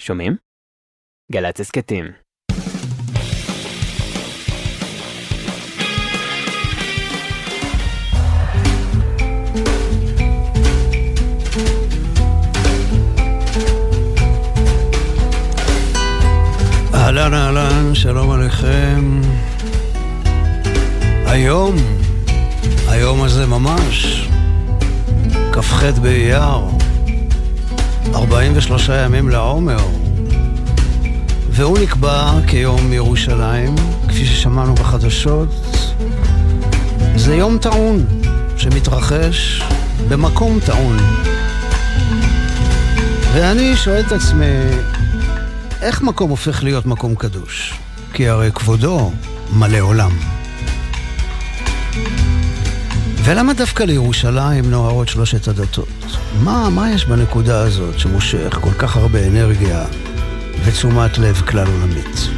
שומעים? 0.00 0.36
גל"צ 1.32 1.60
הסכתים. 1.60 2.04
אהלן 16.94 17.34
אהלן, 17.34 17.94
שלום 17.94 18.30
עליכם. 18.30 19.20
היום, 21.26 21.76
היום 22.88 23.22
הזה 23.22 23.46
ממש, 23.46 24.28
כ"ח 25.52 25.98
באייר, 25.98 26.81
43 28.14 28.88
ימים 28.88 29.28
לעומר, 29.28 29.78
והוא 31.50 31.78
נקבע 31.78 32.32
כיום 32.46 32.92
ירושלים, 32.92 33.74
כפי 34.08 34.26
ששמענו 34.26 34.74
בחדשות. 34.74 35.48
זה 37.16 37.34
יום 37.34 37.58
טעון 37.58 38.06
שמתרחש 38.56 39.62
במקום 40.08 40.58
טעון. 40.66 40.96
ואני 43.32 43.76
שואל 43.76 44.00
את 44.06 44.12
עצמי, 44.12 44.54
איך 45.82 46.02
מקום 46.02 46.30
הופך 46.30 46.64
להיות 46.64 46.86
מקום 46.86 47.14
קדוש? 47.14 47.74
כי 48.12 48.28
הרי 48.28 48.52
כבודו 48.52 49.12
מלא 49.52 49.78
עולם. 49.78 50.41
ולמה 53.24 53.52
דווקא 53.54 53.82
לירושלים 53.82 54.70
נוערות 54.70 55.08
שלושת 55.08 55.48
הדתות? 55.48 55.88
מה, 56.44 56.70
מה 56.70 56.90
יש 56.90 57.04
בנקודה 57.04 57.60
הזאת 57.60 57.98
שמושך 57.98 58.58
כל 58.60 58.72
כך 58.78 58.96
הרבה 58.96 59.26
אנרגיה 59.26 59.84
ותשומת 60.64 61.18
לב 61.18 61.34
כלל 61.34 61.66
עולמית? 61.66 62.28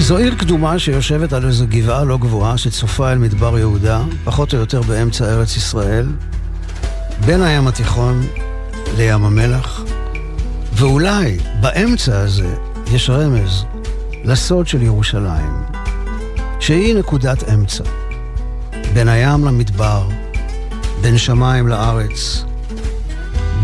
זו 0.00 0.16
עיר 0.16 0.34
קדומה 0.34 0.78
שיושבת 0.78 1.32
על 1.32 1.46
איזו 1.46 1.64
גבעה 1.68 2.04
לא 2.04 2.18
גבוהה 2.18 2.58
שצופה 2.58 3.12
אל 3.12 3.18
מדבר 3.18 3.58
יהודה, 3.58 4.02
פחות 4.24 4.54
או 4.54 4.58
יותר 4.58 4.82
באמצע 4.82 5.24
ארץ 5.24 5.56
ישראל, 5.56 6.06
בין 7.26 7.42
הים 7.42 7.66
התיכון 7.66 8.26
לים 8.96 9.24
המלח, 9.24 9.84
ואולי 10.76 11.38
באמצע 11.60 12.20
הזה 12.20 12.54
יש 12.92 13.10
רמז 13.10 13.64
לסוד 14.24 14.66
של 14.66 14.82
ירושלים, 14.82 15.62
שהיא 16.60 16.94
נקודת 16.94 17.48
אמצע, 17.48 17.84
בין 18.94 19.08
הים 19.08 19.44
למדבר, 19.44 20.08
בין 21.00 21.18
שמיים 21.18 21.68
לארץ, 21.68 22.44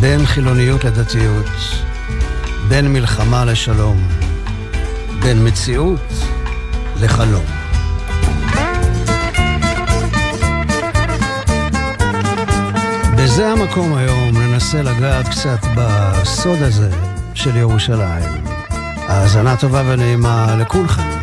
בין 0.00 0.26
חילוניות 0.26 0.84
לדתיות, 0.84 1.46
בין 2.68 2.92
מלחמה 2.92 3.44
לשלום, 3.44 4.08
בין 5.22 5.46
מציאות 5.46 6.12
לחלום. 7.00 7.44
בזה 13.16 13.48
המקום 13.48 13.94
היום 13.94 14.39
ננסה 14.60 14.82
לגעת 14.82 15.28
קצת 15.28 15.58
בסוד 15.76 16.62
הזה 16.62 16.90
של 17.34 17.56
ירושלים. 17.56 18.44
האזנה 19.08 19.56
טובה 19.56 19.82
ונעימה 19.86 20.56
לכולכם. 20.58 21.19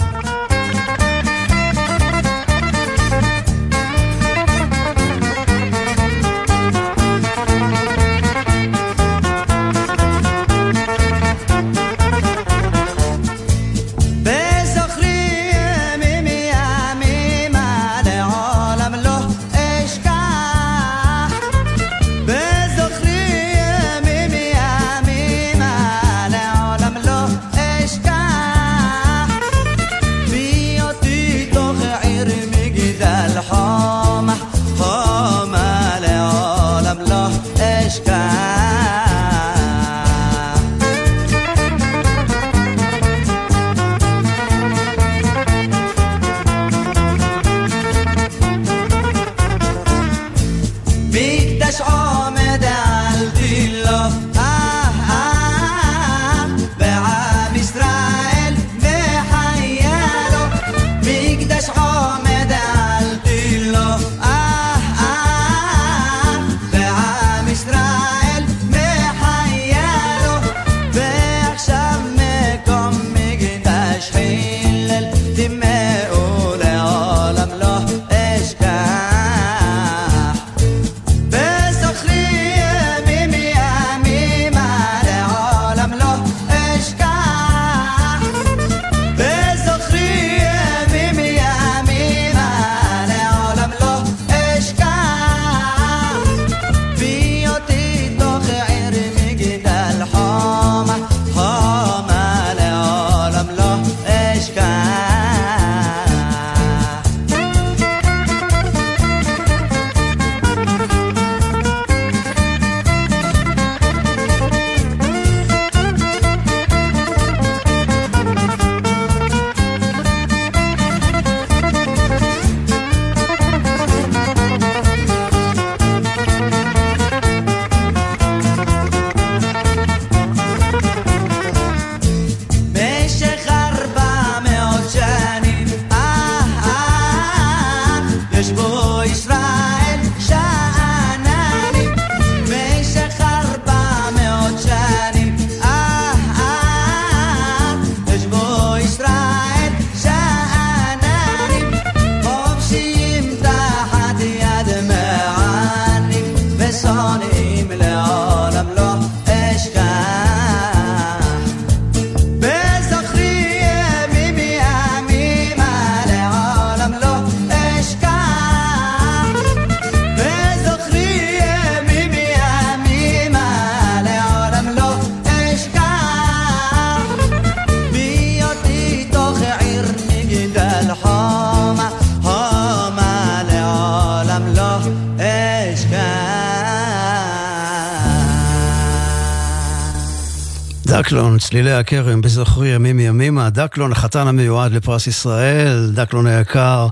צלילי 191.49 191.71
הכרם, 191.71 192.21
בזוכרי 192.21 192.69
ימים 192.69 192.99
ימימה, 192.99 193.49
דקלון, 193.49 193.91
החתן 193.91 194.27
המיועד 194.27 194.71
לפרס 194.71 195.07
ישראל, 195.07 195.91
דקלון 195.94 196.27
היקר, 196.27 196.88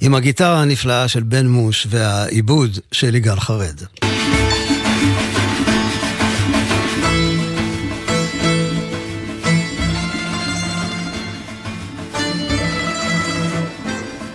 עם 0.00 0.14
הגיטרה 0.14 0.62
הנפלאה 0.62 1.08
של 1.08 1.22
בן 1.22 1.46
מוש 1.46 1.86
והעיבוד 1.90 2.70
של 2.92 3.14
יגאל 3.14 3.40
חרד. 3.40 3.80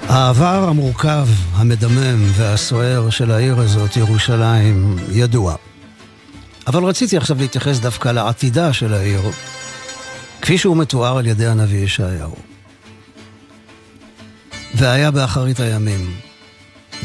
העבר 0.07 0.69
המורכב, 0.69 1.27
המדמם 1.53 2.23
והסוער 2.33 3.09
של 3.09 3.31
העיר 3.31 3.59
הזאת, 3.59 3.97
ירושלים, 3.97 4.95
ידוע. 5.11 5.55
אבל 6.67 6.83
רציתי 6.83 7.17
עכשיו 7.17 7.37
להתייחס 7.39 7.79
דווקא 7.79 8.09
לעתידה 8.09 8.73
של 8.73 8.93
העיר, 8.93 9.21
כפי 10.41 10.57
שהוא 10.57 10.77
מתואר 10.77 11.17
על 11.17 11.27
ידי 11.27 11.47
הנביא 11.47 11.83
ישעיהו. 11.83 12.35
והיה 14.75 15.11
באחרית 15.11 15.59
הימים. 15.59 16.13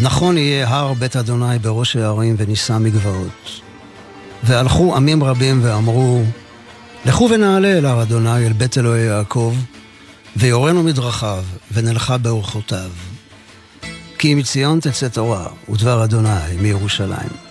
נכון 0.03 0.39
יהיה 0.39 0.69
הר 0.69 0.95
בית 0.95 1.17
אדוני 1.17 1.59
בראש 1.59 1.97
הערים 1.97 2.35
ונישא 2.39 2.79
מגבעות. 2.81 3.61
והלכו 4.43 4.97
עמים 4.97 5.25
רבים 5.25 5.61
ואמרו, 5.63 6.23
לכו 7.05 7.29
ונעלה 7.33 7.79
אל 7.79 7.87
הר 7.87 8.03
אדוני, 8.03 8.47
אל 8.47 8.53
בית 8.53 8.79
אלוהי 8.79 9.03
יעקב, 9.03 9.55
ויורנו 10.37 10.83
מדרכיו, 10.83 11.45
ונלכה 11.73 12.19
באורחותיו. 12.19 12.91
כי 14.19 14.35
מציון 14.35 14.81
תצא 14.81 15.09
תורה, 15.09 15.47
ודבר 15.69 16.05
אדוני 16.05 16.57
מירושלים. 16.61 17.48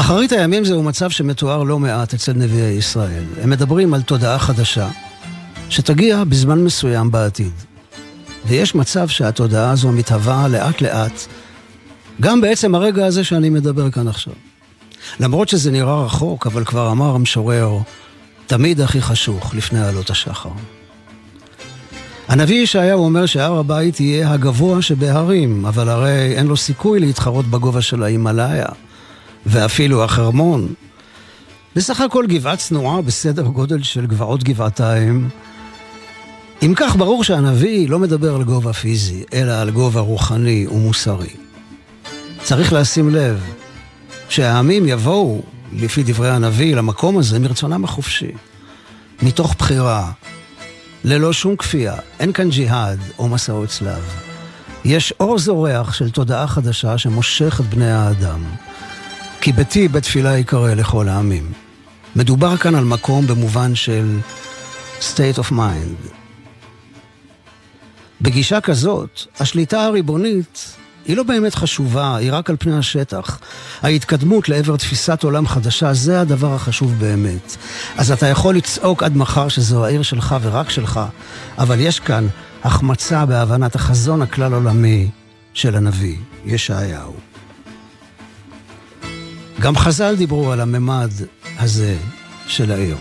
אחרית 0.00 0.32
הימים 0.32 0.64
זהו 0.64 0.82
מצב 0.82 1.10
שמתואר 1.10 1.62
לא 1.62 1.78
מעט 1.78 2.14
אצל 2.14 2.32
נביאי 2.32 2.70
ישראל. 2.70 3.24
הם 3.42 3.50
מדברים 3.50 3.94
על 3.94 4.02
תודעה 4.02 4.38
חדשה, 4.38 4.88
שתגיע 5.68 6.24
בזמן 6.24 6.64
מסוים 6.64 7.10
בעתיד. 7.10 7.52
ויש 8.46 8.74
מצב 8.74 9.08
שהתודעה 9.08 9.70
הזו 9.70 9.92
מתהווה 9.92 10.48
לאט 10.48 10.80
לאט, 10.80 11.26
גם 12.20 12.40
בעצם 12.40 12.74
הרגע 12.74 13.06
הזה 13.06 13.24
שאני 13.24 13.50
מדבר 13.50 13.90
כאן 13.90 14.08
עכשיו. 14.08 14.32
למרות 15.20 15.48
שזה 15.48 15.70
נראה 15.70 16.04
רחוק, 16.04 16.46
אבל 16.46 16.64
כבר 16.64 16.90
אמר 16.92 17.14
המשורר, 17.14 17.78
תמיד 18.46 18.80
הכי 18.80 19.02
חשוך 19.02 19.54
לפני 19.54 19.80
עלות 19.80 20.10
השחר. 20.10 20.50
הנביא 22.28 22.62
ישעיהו 22.62 23.04
אומר 23.04 23.26
שהר 23.26 23.58
הבית 23.58 24.00
יהיה 24.00 24.32
הגבוה 24.32 24.82
שבהרים, 24.82 25.66
אבל 25.66 25.88
הרי 25.88 26.34
אין 26.36 26.46
לו 26.46 26.56
סיכוי 26.56 27.00
להתחרות 27.00 27.46
בגובה 27.46 27.82
של 27.82 28.02
ההימאליה. 28.02 28.66
ואפילו 29.46 30.04
החרמון. 30.04 30.74
בסך 31.76 32.00
הכל 32.00 32.26
גבעה 32.28 32.56
צנועה 32.56 33.02
בסדר 33.02 33.42
גודל 33.42 33.82
של 33.82 34.06
גבעות 34.06 34.44
גבעתיים. 34.44 35.28
אם 36.62 36.72
כך, 36.76 36.96
ברור 36.96 37.24
שהנביא 37.24 37.88
לא 37.88 37.98
מדבר 37.98 38.34
על 38.34 38.44
גובה 38.44 38.72
פיזי, 38.72 39.24
אלא 39.32 39.52
על 39.52 39.70
גובה 39.70 40.00
רוחני 40.00 40.66
ומוסרי. 40.66 41.30
צריך 42.42 42.72
לשים 42.72 43.14
לב 43.14 43.44
שהעמים 44.28 44.88
יבואו, 44.88 45.42
לפי 45.72 46.02
דברי 46.02 46.30
הנביא, 46.30 46.76
למקום 46.76 47.18
הזה 47.18 47.38
מרצונם 47.38 47.84
החופשי, 47.84 48.32
מתוך 49.22 49.54
בחירה, 49.58 50.12
ללא 51.04 51.32
שום 51.32 51.56
כפייה. 51.56 51.94
אין 52.20 52.32
כאן 52.32 52.50
ג'יהאד 52.50 52.98
או 53.18 53.28
מסעות 53.28 53.68
צלב. 53.68 54.02
יש 54.84 55.14
אור 55.20 55.38
זורח 55.38 55.92
של 55.92 56.10
תודעה 56.10 56.46
חדשה 56.46 56.98
שמושך 56.98 57.60
את 57.60 57.66
בני 57.66 57.90
האדם. 57.90 58.40
כי 59.40 59.52
ביתי 59.52 59.88
בית 59.88 60.02
תפילה 60.02 60.38
יקרא 60.38 60.74
לכל 60.74 61.08
העמים. 61.08 61.52
מדובר 62.16 62.56
כאן 62.56 62.74
על 62.74 62.84
מקום 62.84 63.26
במובן 63.26 63.74
של 63.74 64.18
state 65.00 65.38
of 65.38 65.52
mind. 65.52 66.08
בגישה 68.20 68.60
כזאת, 68.60 69.20
השליטה 69.40 69.84
הריבונית 69.84 70.76
היא 71.06 71.16
לא 71.16 71.22
באמת 71.22 71.54
חשובה, 71.54 72.16
היא 72.16 72.32
רק 72.32 72.50
על 72.50 72.56
פני 72.58 72.76
השטח. 72.78 73.40
ההתקדמות 73.82 74.48
לעבר 74.48 74.76
תפיסת 74.76 75.22
עולם 75.22 75.46
חדשה, 75.46 75.92
זה 75.92 76.20
הדבר 76.20 76.54
החשוב 76.54 76.94
באמת. 76.98 77.56
אז 77.96 78.12
אתה 78.12 78.26
יכול 78.26 78.56
לצעוק 78.56 79.02
עד 79.02 79.16
מחר 79.16 79.48
שזו 79.48 79.84
העיר 79.84 80.02
שלך 80.02 80.36
ורק 80.42 80.70
שלך, 80.70 81.00
אבל 81.58 81.80
יש 81.80 82.00
כאן 82.00 82.26
החמצה 82.64 83.26
בהבנת 83.26 83.74
החזון 83.74 84.22
הכלל 84.22 84.52
עולמי 84.54 85.10
של 85.54 85.76
הנביא, 85.76 86.16
ישעיהו. 86.44 87.29
גם 89.60 89.76
חז"ל 89.76 90.16
דיברו 90.16 90.52
על 90.52 90.60
הממד 90.60 91.10
הזה 91.58 91.96
של 92.46 92.72
העיר. 92.72 92.96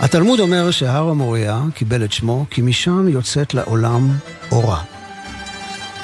התלמוד 0.00 0.40
אומר 0.40 0.70
שהר 0.70 1.08
המוריה 1.08 1.62
קיבל 1.74 2.04
את 2.04 2.12
שמו 2.12 2.46
כי 2.50 2.62
משם 2.62 3.08
יוצאת 3.08 3.54
לעולם 3.54 4.10
אורה. 4.52 4.82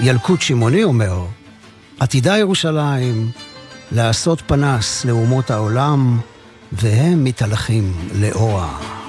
ילקוט 0.01 0.41
שמעוני 0.41 0.85
אומר, 0.85 1.25
עתידה 2.01 2.39
ירושלים 2.39 3.31
לעשות 3.93 4.43
פנס 4.47 5.05
לאומות 5.05 5.51
העולם, 5.51 6.21
והם 6.73 7.25
מתהלכים 7.25 7.93
לאורה. 8.15 9.00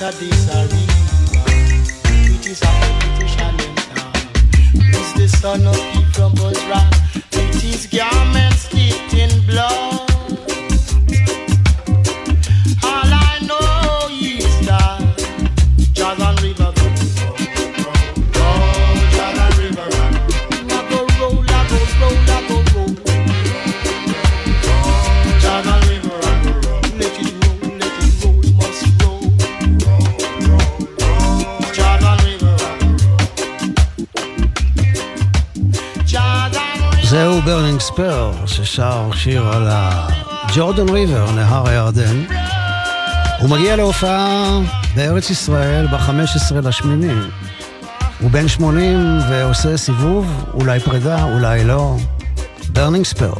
Enter 0.00 0.16
this 0.18 0.48
arena. 0.54 0.92
It 2.28 2.46
is 2.46 2.62
a 2.62 2.66
competition 2.66 3.56
town. 3.94 4.12
Is 4.74 5.12
the 5.14 5.28
son 5.28 5.66
of 5.66 5.76
from 6.14 6.34
Buzran? 6.34 6.90
With 7.32 7.62
his 7.62 7.86
garments 7.86 8.68
dipped 8.68 9.14
in 9.14 9.46
blood. 9.46 9.95
זהו 37.10 37.42
Burning 37.42 37.80
Spear, 37.80 38.32
ששר 38.46 39.10
שיר 39.14 39.48
על 39.48 39.68
ה 39.70 39.87
Jordan 39.87 40.88
River, 40.88 41.30
נהר 41.30 41.68
הירדן. 41.68 42.24
הוא 43.40 43.50
מגיע 43.50 43.76
להופעה 43.76 44.58
בארץ 44.96 45.30
ישראל 45.30 45.86
ב-15 45.86 46.54
לשמיני. 46.62 47.14
הוא 48.20 48.30
בן 48.30 48.48
80 48.48 49.18
ועושה 49.30 49.76
סיבוב, 49.76 50.44
אולי 50.54 50.80
פרידה, 50.80 51.24
אולי 51.24 51.64
לא. 51.64 51.96
Burning 52.68 53.04
Spear. 53.04 53.32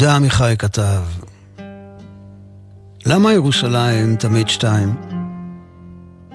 יהודה 0.00 0.16
עמיחי 0.16 0.54
כתב, 0.58 1.02
למה 3.06 3.32
ירושלים 3.32 4.16
תמיד 4.16 4.48
שתיים? 4.48 4.94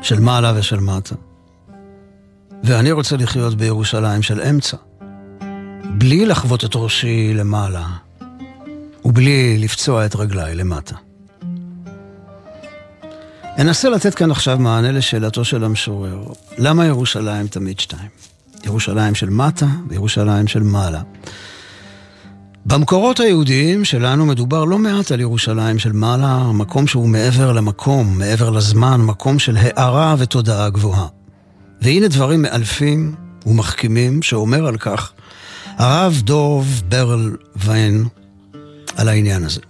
של 0.01 0.19
מעלה 0.19 0.53
ושל 0.55 0.79
מטה. 0.79 1.15
ואני 2.63 2.91
רוצה 2.91 3.17
לחיות 3.17 3.55
בירושלים 3.55 4.21
של 4.21 4.41
אמצע, 4.41 4.77
בלי 5.97 6.25
לחוות 6.25 6.65
את 6.65 6.71
ראשי 6.75 7.33
למעלה, 7.33 7.87
ובלי 9.05 9.57
לפצוע 9.57 10.05
את 10.05 10.15
רגליי 10.15 10.55
למטה. 10.55 10.95
אנסה 13.57 13.89
לתת 13.89 14.15
כאן 14.15 14.31
עכשיו 14.31 14.59
מענה 14.59 14.91
לשאלתו 14.91 15.45
של 15.45 15.63
המשורר, 15.63 16.23
למה 16.57 16.85
ירושלים 16.85 17.47
תמיד 17.47 17.79
שתיים? 17.79 18.09
ירושלים 18.65 19.15
של 19.15 19.29
מטה 19.29 19.67
וירושלים 19.89 20.47
של 20.47 20.63
מעלה. 20.63 21.01
במקורות 22.65 23.19
היהודיים 23.19 23.85
שלנו 23.85 24.25
מדובר 24.25 24.65
לא 24.65 24.77
מעט 24.77 25.11
על 25.11 25.19
ירושלים 25.19 25.79
של 25.79 25.91
מעלה, 25.91 26.51
מקום 26.53 26.87
שהוא 26.87 27.07
מעבר 27.07 27.51
למקום, 27.51 28.19
מעבר 28.19 28.49
לזמן, 28.49 29.01
מקום 29.01 29.39
של 29.39 29.57
הארה 29.57 30.15
ותודעה 30.17 30.69
גבוהה. 30.69 31.07
והנה 31.81 32.07
דברים 32.07 32.41
מאלפים 32.41 33.15
ומחכימים 33.45 34.21
שאומר 34.21 34.67
על 34.67 34.77
כך 34.77 35.11
הרב 35.77 36.21
דוב 36.23 36.81
ברל 36.89 37.35
ויין 37.55 38.05
על 38.95 39.09
העניין 39.09 39.43
הזה. 39.43 39.61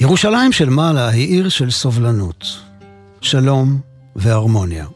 ירושלים 0.00 0.52
של 0.52 0.70
מעלה 0.70 1.08
היא 1.08 1.28
עיר 1.28 1.48
של 1.48 1.70
סובלנות, 1.70 2.44
שלום 3.20 3.80
והרמוניה. 4.16 4.86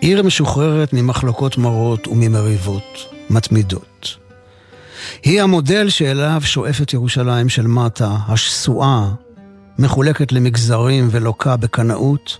עיר 0.00 0.22
משוחררת 0.22 0.92
ממחלוקות 0.92 1.58
מרות 1.58 2.08
וממריבות 2.08 3.15
מתמידות. 3.30 4.16
היא 5.22 5.42
המודל 5.42 5.88
שאליו 5.88 6.40
שואפת 6.44 6.92
ירושלים 6.92 7.48
של 7.48 7.66
מטה, 7.66 8.16
השסועה, 8.28 9.14
מחולקת 9.78 10.32
למגזרים 10.32 11.08
ולוקה 11.10 11.56
בקנאות, 11.56 12.38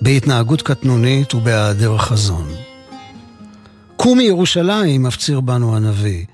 בהתנהגות 0.00 0.62
קטנונית 0.62 1.34
ובהיעדר 1.34 1.98
חזון. 1.98 2.48
קומי 3.96 4.22
ירושלים, 4.22 5.02
מפציר 5.02 5.40
בנו 5.40 5.76
הנביא, 5.76 6.24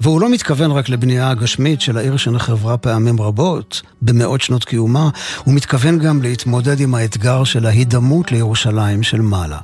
והוא 0.00 0.20
לא 0.20 0.30
מתכוון 0.30 0.70
רק 0.70 0.88
לבנייה 0.88 1.30
הגשמית 1.30 1.80
של 1.80 1.98
העיר 1.98 2.16
שנחברה 2.16 2.76
פעמים 2.76 3.20
רבות, 3.20 3.82
במאות 4.02 4.40
שנות 4.40 4.64
קיומה, 4.64 5.10
הוא 5.44 5.54
מתכוון 5.54 5.98
גם 5.98 6.22
להתמודד 6.22 6.80
עם 6.80 6.94
האתגר 6.94 7.44
של 7.44 7.66
ההידמות 7.66 8.32
לירושלים 8.32 9.02
של 9.02 9.20
מעלה. 9.20 9.58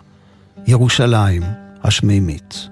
ירושלים 0.67 1.43
השמימית. 1.85 2.69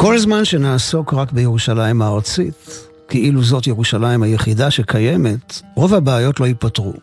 כל 0.00 0.18
זמן 0.18 0.44
שנעסוק 0.44 1.14
רק 1.14 1.32
בירושלים 1.32 2.02
הארצית, 2.02 2.88
כאילו 3.08 3.42
זאת 3.42 3.66
ירושלים 3.66 4.22
היחידה 4.22 4.70
שקיימת, 4.70 5.60
רוב 5.74 5.94
הבעיות 5.94 6.40
לא 6.40 6.46
ייפתרו. 6.46 6.94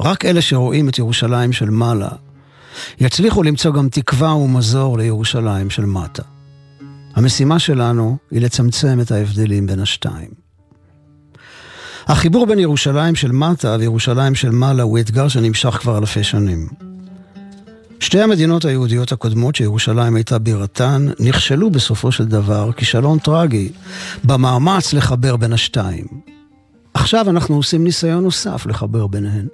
רק 0.00 0.24
אלה 0.24 0.42
שרואים 0.42 0.88
את 0.88 0.98
ירושלים 0.98 1.52
של 1.52 1.70
מעלה, 1.70 2.08
יצליחו 3.00 3.42
למצוא 3.42 3.72
גם 3.72 3.88
תקווה 3.88 4.34
ומזור 4.34 4.98
לירושלים 4.98 5.70
של 5.70 5.84
מטה. 5.84 6.22
המשימה 7.14 7.58
שלנו 7.58 8.16
היא 8.30 8.40
לצמצם 8.40 9.00
את 9.00 9.10
ההבדלים 9.10 9.66
בין 9.66 9.80
השתיים. 9.80 10.30
החיבור 12.06 12.46
בין 12.46 12.58
ירושלים 12.58 13.14
של 13.14 13.32
מטה 13.32 13.76
וירושלים 13.80 14.34
של 14.34 14.50
מעלה 14.50 14.82
הוא 14.82 14.98
אתגר 14.98 15.28
שנמשך 15.28 15.70
כבר 15.70 15.98
אלפי 15.98 16.24
שנים. 16.24 16.89
שתי 18.00 18.20
המדינות 18.20 18.64
היהודיות 18.64 19.12
הקודמות 19.12 19.54
שירושלים 19.54 20.16
הייתה 20.16 20.38
בירתן, 20.38 21.06
נכשלו 21.20 21.70
בסופו 21.70 22.12
של 22.12 22.24
דבר 22.24 22.72
כישלון 22.72 23.18
טרגי 23.18 23.68
במאמץ 24.24 24.92
לחבר 24.92 25.36
בין 25.36 25.52
השתיים. 25.52 26.04
עכשיו 26.94 27.30
אנחנו 27.30 27.56
עושים 27.56 27.84
ניסיון 27.84 28.24
נוסף 28.24 28.66
לחבר 28.66 29.06
ביניהן. 29.06 29.46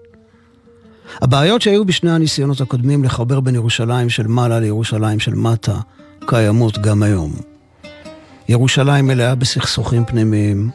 הבעיות 1.22 1.62
שהיו 1.62 1.84
בשני 1.84 2.10
הניסיונות 2.10 2.60
הקודמים 2.60 3.04
לחבר 3.04 3.40
בין 3.40 3.54
ירושלים 3.54 4.10
של 4.10 4.26
מעלה 4.26 4.60
לירושלים 4.60 5.20
של 5.20 5.34
מטה 5.34 5.80
קיימות 6.26 6.78
גם 6.78 7.02
היום. 7.02 7.32
ירושלים 8.48 9.06
מלאה 9.06 9.34
בסכסוכים 9.34 10.04
פנימיים. 10.04 10.70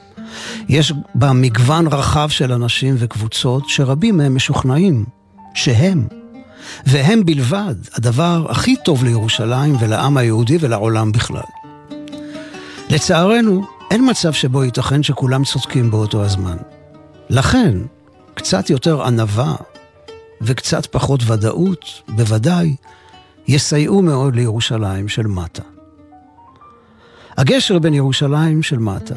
יש 0.70 0.94
בה 1.16 1.34
מגוון 1.34 1.88
רחב 1.88 2.30
של 2.30 2.52
אנשים 2.52 2.96
וקבוצות 2.98 3.64
שרבים 3.70 4.18
מהם 4.18 4.36
משוכנעים 4.36 5.06
שהם 5.54 6.08
והם 6.86 7.26
בלבד 7.26 7.76
הדבר 7.94 8.46
הכי 8.50 8.76
טוב 8.86 9.04
לירושלים 9.04 9.76
ולעם 9.80 10.18
היהודי 10.18 10.58
ולעולם 10.60 11.12
בכלל. 11.12 11.42
לצערנו, 12.90 13.66
אין 13.92 14.10
מצב 14.10 14.34
שבו 14.34 14.64
ייתכן 14.64 15.04
שכולם 15.04 15.44
צודקים 15.44 15.92
באותו 15.92 16.24
הזמן. 16.24 16.58
לכן, 17.30 17.78
קצת 18.34 18.70
יותר 18.70 19.04
ענווה 19.04 19.56
וקצת 20.42 20.86
פחות 20.86 21.20
ודאות, 21.28 21.86
בוודאי, 22.08 22.76
יסייעו 23.48 24.02
מאוד 24.02 24.36
לירושלים 24.36 25.08
של 25.08 25.28
מטה. 25.28 25.64
הגשר 27.38 27.80
בין 27.80 27.94
ירושלים 27.94 28.64
של 28.64 28.78
מטה 28.80 29.16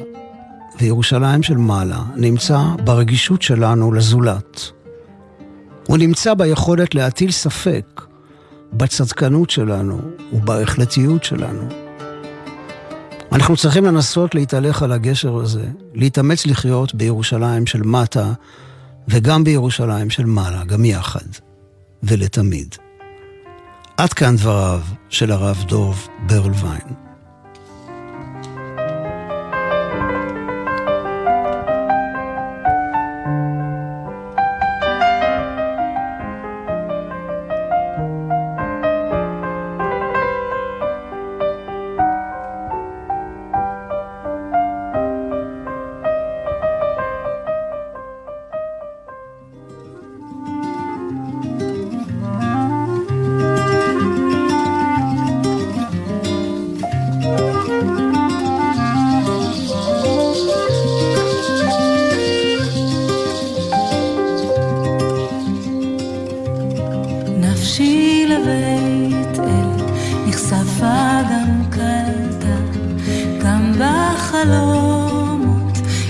וירושלים 0.80 1.42
של 1.42 1.56
מעלה 1.56 2.02
נמצא 2.16 2.60
ברגישות 2.84 3.42
שלנו 3.42 3.92
לזולת. 3.92 4.70
הוא 5.86 5.98
נמצא 5.98 6.34
ביכולת 6.34 6.94
להטיל 6.94 7.30
ספק 7.30 8.00
בצדקנות 8.72 9.50
שלנו 9.50 10.00
ובהחלטיות 10.32 11.24
שלנו. 11.24 11.68
אנחנו 13.32 13.56
צריכים 13.56 13.84
לנסות 13.84 14.34
להתהלך 14.34 14.82
על 14.82 14.92
הגשר 14.92 15.36
הזה, 15.36 15.64
להתאמץ 15.94 16.46
לחיות 16.46 16.94
בירושלים 16.94 17.66
של 17.66 17.82
מטה 17.82 18.32
וגם 19.08 19.44
בירושלים 19.44 20.10
של 20.10 20.24
מעלה, 20.24 20.64
גם 20.64 20.84
יחד, 20.84 21.26
ולתמיד. 22.02 22.74
עד 23.96 24.12
כאן 24.12 24.36
דבריו 24.36 24.80
של 25.08 25.30
הרב 25.32 25.64
דוב 25.68 26.08
ברלווין. 26.26 27.03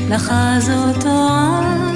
לחז 0.08 0.70
אותו 0.70 1.28
על 1.28 1.93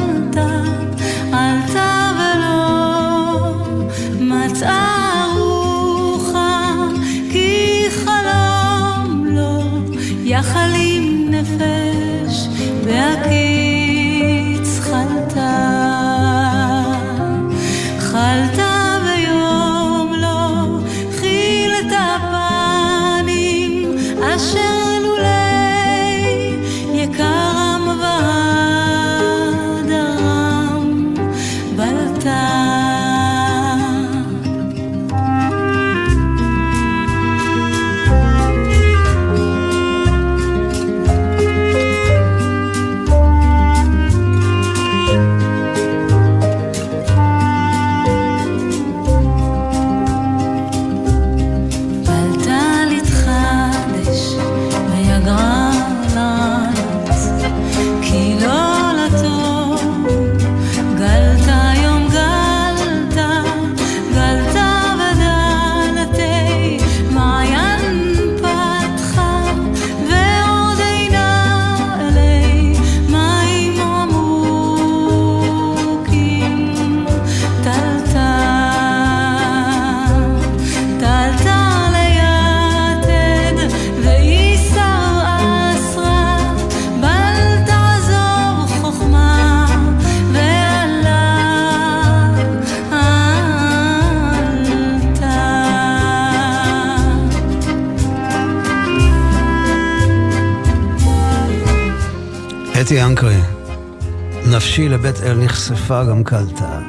נפשי 104.47 104.89
לבית 104.89 105.23
אל 105.23 105.35
נחשפה 105.35 106.05
גם 106.05 106.25
קלטה. 106.25 106.81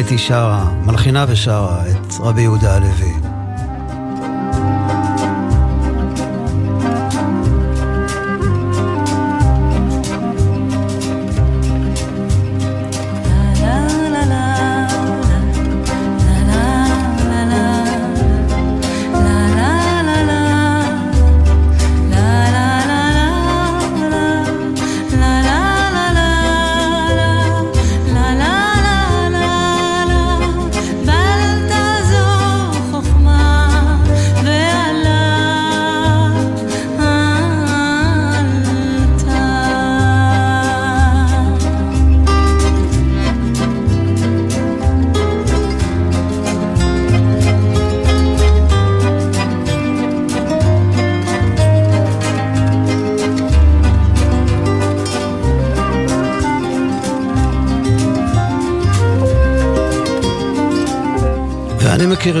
אתי 0.00 0.18
שרה, 0.18 0.72
מלחינה 0.86 1.24
ושרה 1.28 1.82
את 1.90 2.12
רבי 2.20 2.42
יהודה 2.42 2.76
הלוי. 2.76 3.21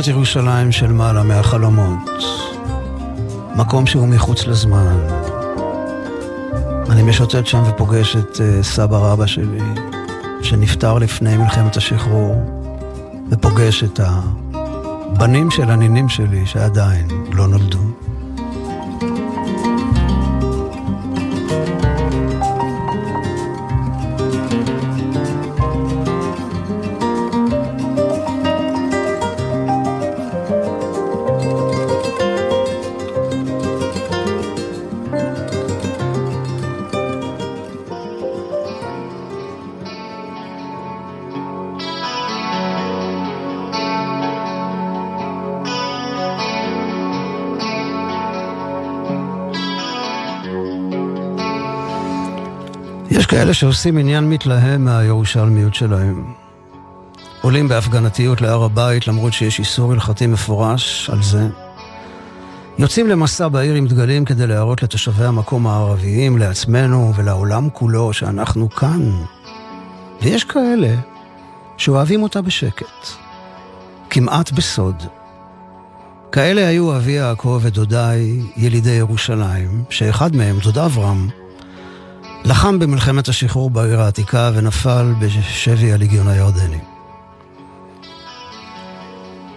את 0.02 0.06
ירושלים 0.06 0.72
של 0.72 0.92
מעלה 0.92 1.22
מהחלומות. 1.22 2.10
מקום 3.56 3.86
שהוא 3.86 4.08
מחוץ 4.08 4.46
לזמן. 4.46 4.96
אני 6.90 7.02
משוטט 7.02 7.46
שם 7.46 7.62
ופוגש 7.68 8.16
את 8.16 8.36
uh, 8.36 8.62
סבא 8.62 8.96
רבא 8.96 9.26
שלי, 9.26 9.58
שנפטר 10.42 10.98
לפני 10.98 11.36
מלחמת 11.36 11.76
השחרור, 11.76 12.34
ופוגש 13.30 13.84
את 13.84 14.00
הבנים 14.02 15.50
של 15.50 15.70
הנינים 15.70 16.08
שלי 16.08 16.46
שעדיין 16.46 17.08
לא 17.32 17.46
נולדו. 17.46 18.11
כאלה 53.26 53.54
שעושים 53.54 53.98
עניין 53.98 54.30
מתלהם 54.30 54.84
מהירושלמיות 54.84 55.74
שלהם. 55.74 56.24
עולים 57.42 57.68
בהפגנתיות 57.68 58.40
להר 58.40 58.64
הבית 58.64 59.08
למרות 59.08 59.32
שיש 59.32 59.58
איסור 59.58 59.92
הלכתי 59.92 60.26
מפורש 60.26 61.10
על 61.10 61.22
זה. 61.22 61.48
יוצאים 62.78 63.08
למסע 63.08 63.48
בעיר 63.48 63.74
עם 63.74 63.86
דגלים 63.86 64.24
כדי 64.24 64.46
להראות 64.46 64.82
לתושבי 64.82 65.24
המקום 65.24 65.66
הערביים, 65.66 66.38
לעצמנו 66.38 67.12
ולעולם 67.16 67.68
כולו 67.72 68.12
שאנחנו 68.12 68.70
כאן. 68.70 69.10
ויש 70.22 70.44
כאלה 70.44 70.94
שאוהבים 71.76 72.22
אותה 72.22 72.42
בשקט, 72.42 73.08
כמעט 74.10 74.50
בסוד. 74.50 75.02
כאלה 76.32 76.68
היו 76.68 76.96
אבי 76.96 77.12
יעקב 77.12 77.60
ודודיי, 77.62 78.42
ילידי 78.56 78.90
ירושלים, 78.90 79.84
שאחד 79.90 80.36
מהם, 80.36 80.58
דוד 80.58 80.78
אברהם, 80.78 81.28
לחם 82.44 82.78
במלחמת 82.78 83.28
השחרור 83.28 83.70
בעיר 83.70 84.00
העתיקה 84.00 84.50
ונפל 84.54 85.14
בשבי 85.20 85.92
הליגיון 85.92 86.28
הירדני. 86.28 86.78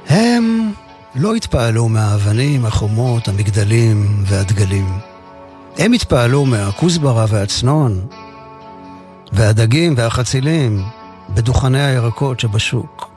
הם 0.10 0.72
לא 1.16 1.36
התפעלו 1.36 1.90
מהאבנים, 1.90 2.66
החומות, 2.66 3.28
המגדלים 3.28 4.24
והדגלים. 4.26 5.00
הם 5.78 5.94
התפעלו 5.94 6.46
מהכוסברה 6.46 7.26
והצנון, 7.30 8.08
והדגים 9.32 9.94
והחצילים 9.98 10.84
בדוכני 11.30 11.86
הירקות 11.86 12.40
שבשוק. 12.40 13.10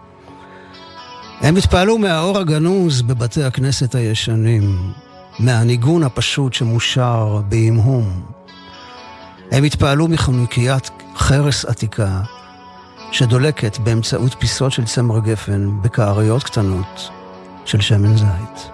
הם 1.41 1.57
התפעלו 1.57 1.99
מהאור 1.99 2.39
הגנוז 2.39 3.03
בבתי 3.03 3.45
הכנסת 3.45 3.95
הישנים, 3.95 4.93
מהניגון 5.39 6.03
הפשוט 6.03 6.55
שמושר 6.55 7.41
בהמהום. 7.49 8.38
הם 9.51 9.65
התפעלו 9.65 10.09
מחנוקיית 10.09 10.91
חרס 11.17 11.65
עתיקה 11.65 12.21
שדולקת 13.13 13.79
באמצעות 13.79 14.35
פיסות 14.39 14.73
של 14.73 14.85
צמר 14.85 15.19
גפן 15.19 15.83
בכעריות 15.83 16.43
קטנות 16.43 17.11
של 17.65 17.81
שמן 17.81 18.17
זית. 18.17 18.71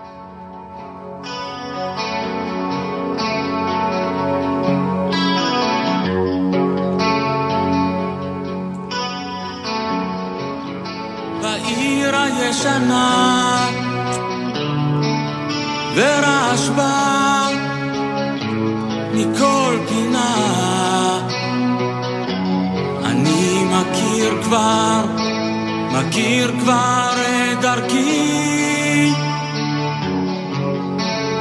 בעיר 11.43 12.17
הישנה 12.17 13.34
מכיר 23.95 24.43
כבר, 24.43 25.05
מכיר 25.93 26.53
כבר 26.61 27.13
את 27.53 27.61
דרכי. 27.61 29.13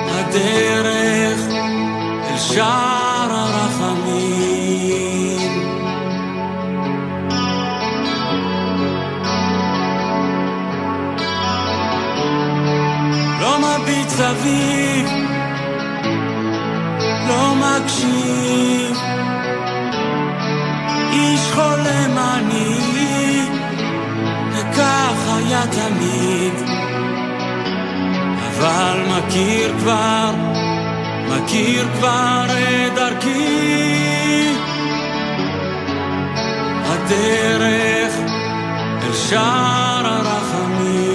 הדרך 0.09 1.39
אל 2.29 2.37
שער 2.37 3.29
הרחמים. 3.31 4.53
לא 13.39 13.59
מביט 13.59 14.09
סביב 14.09 15.09
לא 17.27 17.55
מקשיב 17.55 18.92
חולם 21.53 22.17
אני. 22.17 22.93
וכך 24.51 25.35
היה 25.37 25.61
תמיד. 25.71 26.53
אבל 28.47 29.01
מכיר 29.09 29.73
כבר, 29.79 30.31
מכיר 31.29 31.87
כבר 31.97 32.45
את 32.47 32.93
דרכי. 32.95 34.53
הדרך 36.85 38.13
אל 39.03 39.13
שער 39.13 40.05
הרחמים 40.05 41.12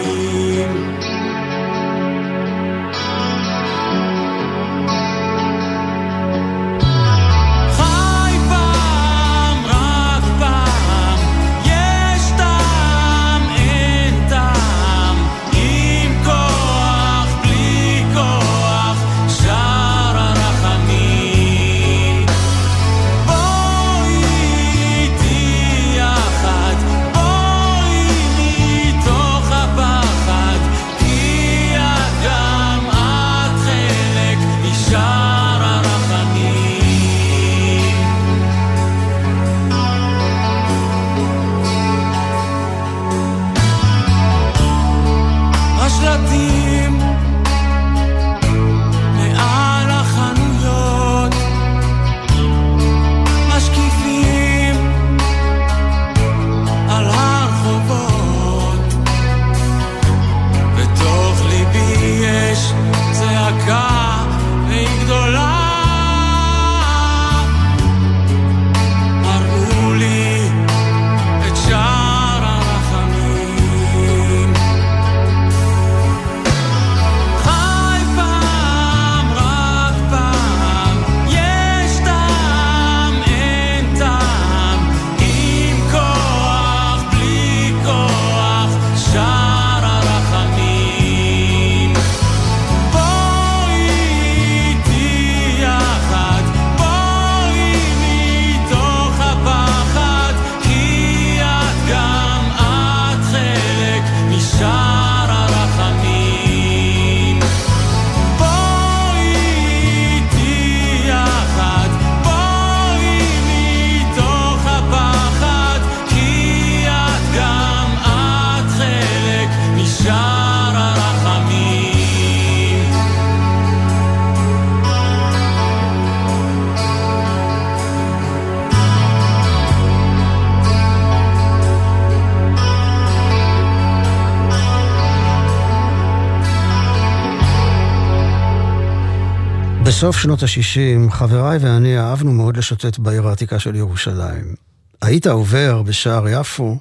בסוף 139.98 140.18
שנות 140.18 140.42
ה-60, 140.42 141.10
חבריי 141.10 141.58
ואני 141.60 141.98
אהבנו 141.98 142.32
מאוד 142.32 142.56
לשוטט 142.56 142.98
בעיר 142.98 143.28
העתיקה 143.28 143.58
של 143.58 143.74
ירושלים. 143.76 144.54
היית 145.02 145.26
עובר 145.26 145.82
בשער 145.82 146.28
יפו 146.28 146.78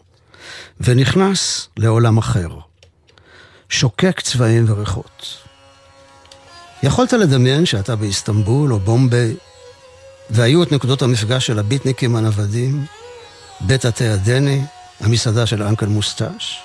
ונכנס 0.81 1.67
לעולם 1.77 2.17
אחר. 2.17 2.47
שוקק 3.69 4.21
צבעים 4.21 4.65
וריחות. 4.67 5.37
יכולת 6.83 7.13
לדמיין 7.13 7.65
שאתה 7.65 7.95
באיסטנבול 7.95 8.73
או 8.73 8.79
בומביי, 8.79 9.35
והיו 10.29 10.63
את 10.63 10.71
נקודות 10.71 11.01
המפגש 11.01 11.47
של 11.47 11.59
הביטניקים 11.59 12.15
הנוודים, 12.15 12.85
בית 13.61 13.85
התה 13.85 14.13
הדני, 14.13 14.61
המסעדה 14.99 15.45
של 15.45 15.63
אנקל 15.63 15.85
מוסטש. 15.85 16.59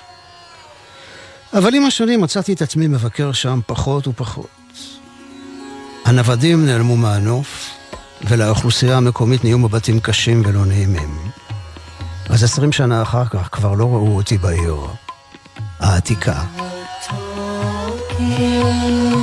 אבל 1.53 1.75
עם 1.75 1.85
השנים 1.85 2.21
מצאתי 2.21 2.53
את 2.53 2.61
עצמי 2.61 2.87
מבקר 2.87 3.31
שם 3.31 3.59
פחות 3.67 4.07
ופחות. 4.07 4.62
הנוודים 6.13 6.65
נעלמו 6.65 6.97
מהנוף, 6.97 7.69
ולאוכלוסייה 8.29 8.97
המקומית 8.97 9.43
נהיו 9.43 9.57
מבטים 9.57 9.99
קשים 9.99 10.41
ולא 10.45 10.65
נעימים. 10.65 11.17
אז 12.29 12.43
עשרים 12.43 12.71
שנה 12.71 13.01
אחר 13.01 13.25
כך 13.25 13.49
כבר 13.51 13.73
לא 13.73 13.85
ראו 13.85 14.15
אותי 14.15 14.37
בעיר 14.37 14.75
העתיקה. 15.79 16.43
space 17.01 19.22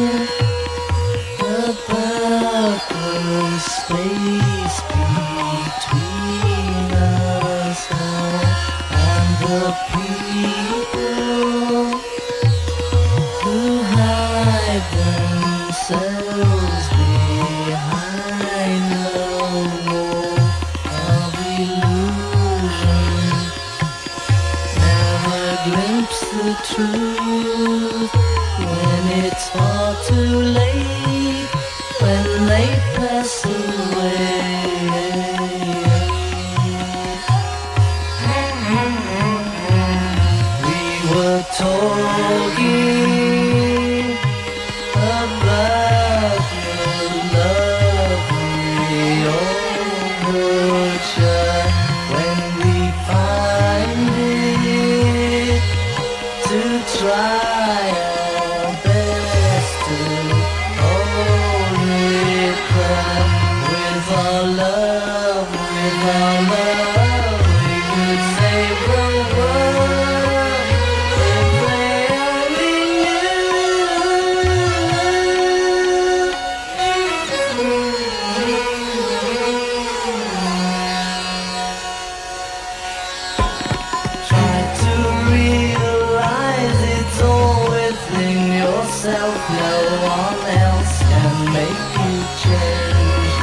yourself. 89.10 89.50
No 89.50 89.76
one 90.06 90.40
else 90.58 90.98
can 91.00 91.52
make 91.52 91.82
you 92.00 92.14
change. 92.42 93.34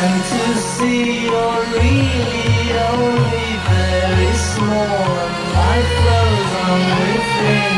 And 0.00 0.16
to 0.32 0.44
see 0.60 1.24
you're 1.24 1.64
really 1.76 2.72
only 2.94 3.50
very 3.68 4.32
small. 4.34 5.04
And 5.24 5.38
life 5.54 5.90
flows 6.00 6.52
on 6.64 6.80
within 7.00 7.71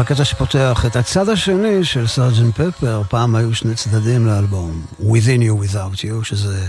בקטע 0.00 0.24
שפותח 0.24 0.84
את 0.86 0.96
הצד 0.96 1.28
השני 1.28 1.84
של 1.84 2.06
סארג'נט 2.06 2.54
פפר, 2.54 3.02
פעם 3.08 3.36
היו 3.36 3.54
שני 3.54 3.74
צדדים 3.74 4.26
לאלבום, 4.26 4.82
Within 5.00 5.40
You 5.40 5.64
Without 5.64 5.96
You, 5.96 6.24
שזה 6.24 6.64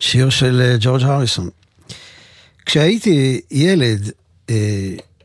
שיר 0.00 0.30
של 0.30 0.62
אה, 0.64 0.76
ג'ורג' 0.80 1.02
הריסון. 1.02 1.48
כשהייתי 2.66 3.40
ילד, 3.50 4.10
אה, 4.50 4.54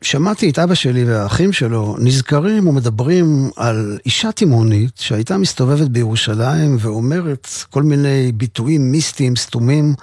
שמעתי 0.02 0.50
את 0.50 0.60
אבא 0.60 0.74
שלי 0.74 1.04
והאחים 1.04 1.54
שלו 1.54 1.96
נזכרים 2.00 2.68
ומדברים 2.68 3.50
על 3.56 3.98
אישה 4.06 4.32
תימהונית 4.32 4.92
שהייתה 4.96 5.38
מסתובבת 5.38 5.88
בירושלים 5.88 6.78
ואומרת 6.80 7.48
כל 7.70 7.84
מיני 7.84 8.32
ביטויים 8.32 8.92
מיסטיים, 8.92 9.36
סתומים. 9.36 9.94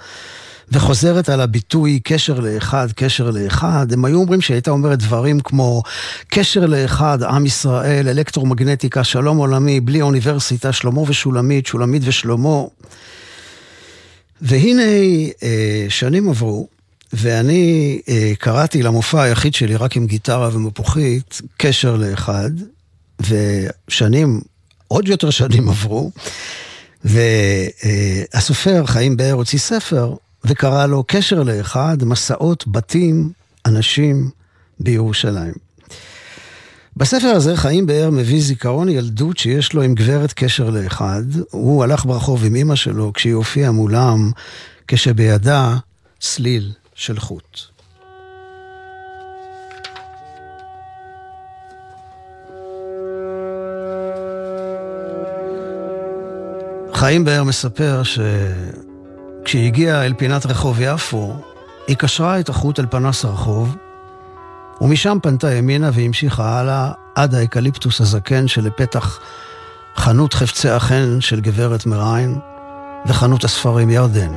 וחוזרת 0.71 1.29
על 1.29 1.41
הביטוי 1.41 1.99
קשר 2.03 2.39
לאחד, 2.39 2.87
קשר 2.95 3.29
לאחד, 3.29 3.87
הם 3.91 4.05
היו 4.05 4.17
אומרים 4.17 4.41
שהייתה 4.41 4.71
אומרת 4.71 4.99
דברים 4.99 5.39
כמו 5.39 5.83
קשר 6.27 6.65
לאחד, 6.65 7.23
עם 7.23 7.45
ישראל, 7.45 8.07
אלקטרומגנטיקה, 8.07 9.03
שלום 9.03 9.37
עולמי, 9.37 9.79
בלי 9.79 10.01
אוניברסיטה, 10.01 10.73
שלמה 10.73 11.01
ושולמית, 11.01 11.65
שולמית 11.65 12.01
ושלמה. 12.05 12.63
והנה 14.41 14.81
אה, 15.43 15.85
שנים 15.89 16.29
עברו, 16.29 16.67
ואני 17.13 17.99
אה, 18.09 18.31
קראתי 18.39 18.83
למופע 18.83 19.21
היחיד 19.21 19.53
שלי 19.53 19.75
רק 19.75 19.95
עם 19.95 20.07
גיטרה 20.07 20.49
ומפוחית, 20.53 21.41
קשר 21.57 21.95
לאחד, 21.95 22.49
ושנים, 23.19 24.41
עוד 24.87 25.07
יותר 25.07 25.29
שנים 25.29 25.69
עברו, 25.69 26.11
והסופר 27.03 28.85
חיים 28.85 29.17
באר 29.17 29.31
הוציא 29.33 29.59
ספר 29.59 30.13
וקרא 30.47 30.85
לו 30.85 31.03
קשר 31.07 31.43
לאחד, 31.43 31.97
מסעות 32.03 32.67
בתים, 32.67 33.31
אנשים 33.65 34.29
בירושלים. 34.79 35.53
בספר 36.97 37.27
הזה 37.27 37.57
חיים 37.57 37.85
באר 37.85 38.09
מביא 38.09 38.41
זיכרון 38.41 38.89
ילדות 38.89 39.37
שיש 39.37 39.73
לו 39.73 39.81
עם 39.81 39.95
גברת 39.95 40.33
קשר 40.33 40.69
לאחד. 40.69 41.23
הוא 41.51 41.83
הלך 41.83 42.05
ברחוב 42.05 42.45
עם 42.45 42.55
אמא 42.55 42.75
שלו 42.75 43.13
כשהיא 43.13 43.33
הופיעה 43.33 43.71
מולם, 43.71 44.31
כשבידה 44.87 45.77
סליל 46.21 46.71
של 46.95 47.19
חוט. 47.19 47.59
חיים 56.93 57.25
באר 57.25 57.43
מספר 57.43 58.03
ש... 58.03 58.19
כשהיא 59.45 59.65
הגיעה 59.67 60.05
אל 60.05 60.13
פינת 60.13 60.45
רחוב 60.45 60.77
יפו, 60.81 61.35
היא 61.87 61.97
קשרה 61.97 62.39
את 62.39 62.49
החוט 62.49 62.79
אל 62.79 62.85
פנס 62.85 63.25
הרחוב, 63.25 63.75
ומשם 64.81 65.17
פנתה 65.23 65.53
ימינה 65.53 65.89
והמשיכה 65.93 66.59
הלאה 66.59 66.91
עד 67.15 67.35
האקליפטוס 67.35 68.01
הזקן 68.01 68.47
שלפתח 68.47 69.19
חנות 69.95 70.33
חפצי 70.33 70.69
החן 70.69 71.21
של 71.21 71.41
גברת 71.41 71.85
מריין 71.85 72.39
וחנות 73.05 73.43
הספרים 73.43 73.89
ירדן. 73.89 74.31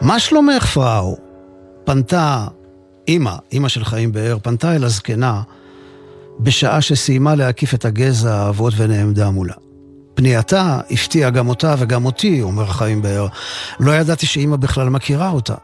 מה 0.00 0.18
שלומך, 0.18 0.66
Frau? 0.66 1.16
פנתה 1.84 2.46
אימא, 3.08 3.34
אימא 3.52 3.68
של 3.68 3.84
חיים 3.84 4.12
באר, 4.12 4.36
פנתה 4.42 4.76
אל 4.76 4.84
הזקנה 4.84 5.42
בשעה 6.40 6.80
שסיימה 6.80 7.34
להקיף 7.34 7.74
את 7.74 7.84
הגזע 7.84 8.34
העבות 8.34 8.74
ונעמדה 8.76 9.30
מולה. 9.30 9.54
פנייתה 10.14 10.80
הפתיעה 10.90 11.30
גם 11.30 11.48
אותה 11.48 11.74
וגם 11.78 12.04
אותי, 12.04 12.42
אומר 12.42 12.66
חיים 12.66 13.02
באר. 13.02 13.26
לא 13.80 13.92
ידעתי 13.92 14.26
שאימא 14.26 14.56
בכלל 14.56 14.88
מכירה 14.88 15.30
אותה. 15.30 15.54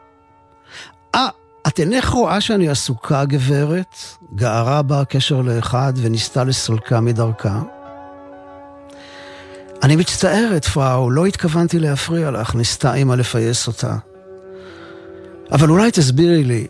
אה, 1.15 1.27
את 1.67 1.79
אינך 1.79 2.09
רואה 2.09 2.41
שאני 2.41 2.69
עסוקה, 2.69 3.25
גברת? 3.25 3.95
גערה 4.35 4.81
בה 4.81 5.05
קשר 5.05 5.41
לאחד 5.41 5.93
וניסתה 5.95 6.43
לסולקה 6.43 6.99
מדרכה. 7.01 7.61
אני 9.83 9.95
מצטערת, 9.95 10.65
פראו, 10.65 11.11
לא 11.11 11.25
התכוונתי 11.25 11.79
להפריע 11.79 12.31
לך, 12.31 12.55
ניסתה 12.55 12.93
אימא 12.93 13.13
לפייס 13.13 13.67
אותה. 13.67 13.95
אבל 15.51 15.69
אולי 15.69 15.91
תסבירי 15.91 16.43
לי, 16.43 16.67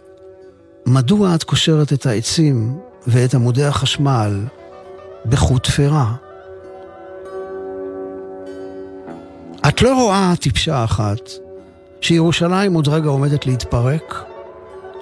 מדוע 0.86 1.36
את 1.36 1.44
קושרת 1.44 1.94
את 1.94 2.06
העצים 2.06 2.80
ואת 3.08 3.34
עמודי 3.34 3.66
החשמל 3.66 4.46
בחוט 5.26 5.64
תפירה? 5.64 6.14
את 9.68 9.82
לא 9.82 9.94
רואה 9.94 10.34
טיפשה 10.40 10.84
אחת 10.84 11.30
שירושלים 12.02 12.74
עוד 12.74 12.88
רגע 12.88 13.10
עומדת 13.10 13.46
להתפרק 13.46 14.24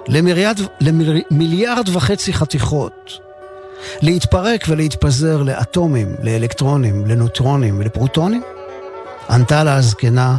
למיליארד, 0.08 0.58
למיליארד 0.80 1.88
וחצי 1.92 2.32
חתיכות, 2.32 3.12
להתפרק 4.02 4.64
ולהתפזר 4.68 5.42
לאטומים, 5.42 6.14
לאלקטרונים, 6.22 7.06
לנוטרונים 7.06 7.78
ולפרוטונים? 7.78 8.42
ענתה 9.30 9.64
לה 9.64 9.74
הזקנה 9.74 10.36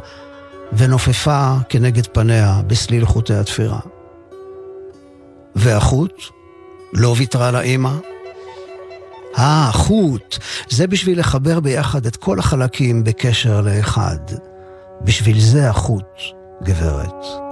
ונופפה 0.73 1.53
כנגד 1.69 2.08
פניה 2.08 2.62
בסליל 2.67 3.05
חוטי 3.05 3.34
התפירה. 3.34 3.79
והחוט 5.55 6.13
לא 6.93 7.13
ויתרה 7.17 7.51
לאימא, 7.51 7.91
אה, 9.37 9.69
חוט. 9.73 10.37
זה 10.69 10.87
בשביל 10.87 11.19
לחבר 11.19 11.59
ביחד 11.59 12.05
את 12.05 12.15
כל 12.15 12.39
החלקים 12.39 13.03
בקשר 13.03 13.61
לאחד. 13.61 14.19
בשביל 15.01 15.39
זה 15.39 15.69
החוט, 15.69 16.21
גברת. 16.63 17.48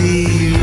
be 0.00 0.57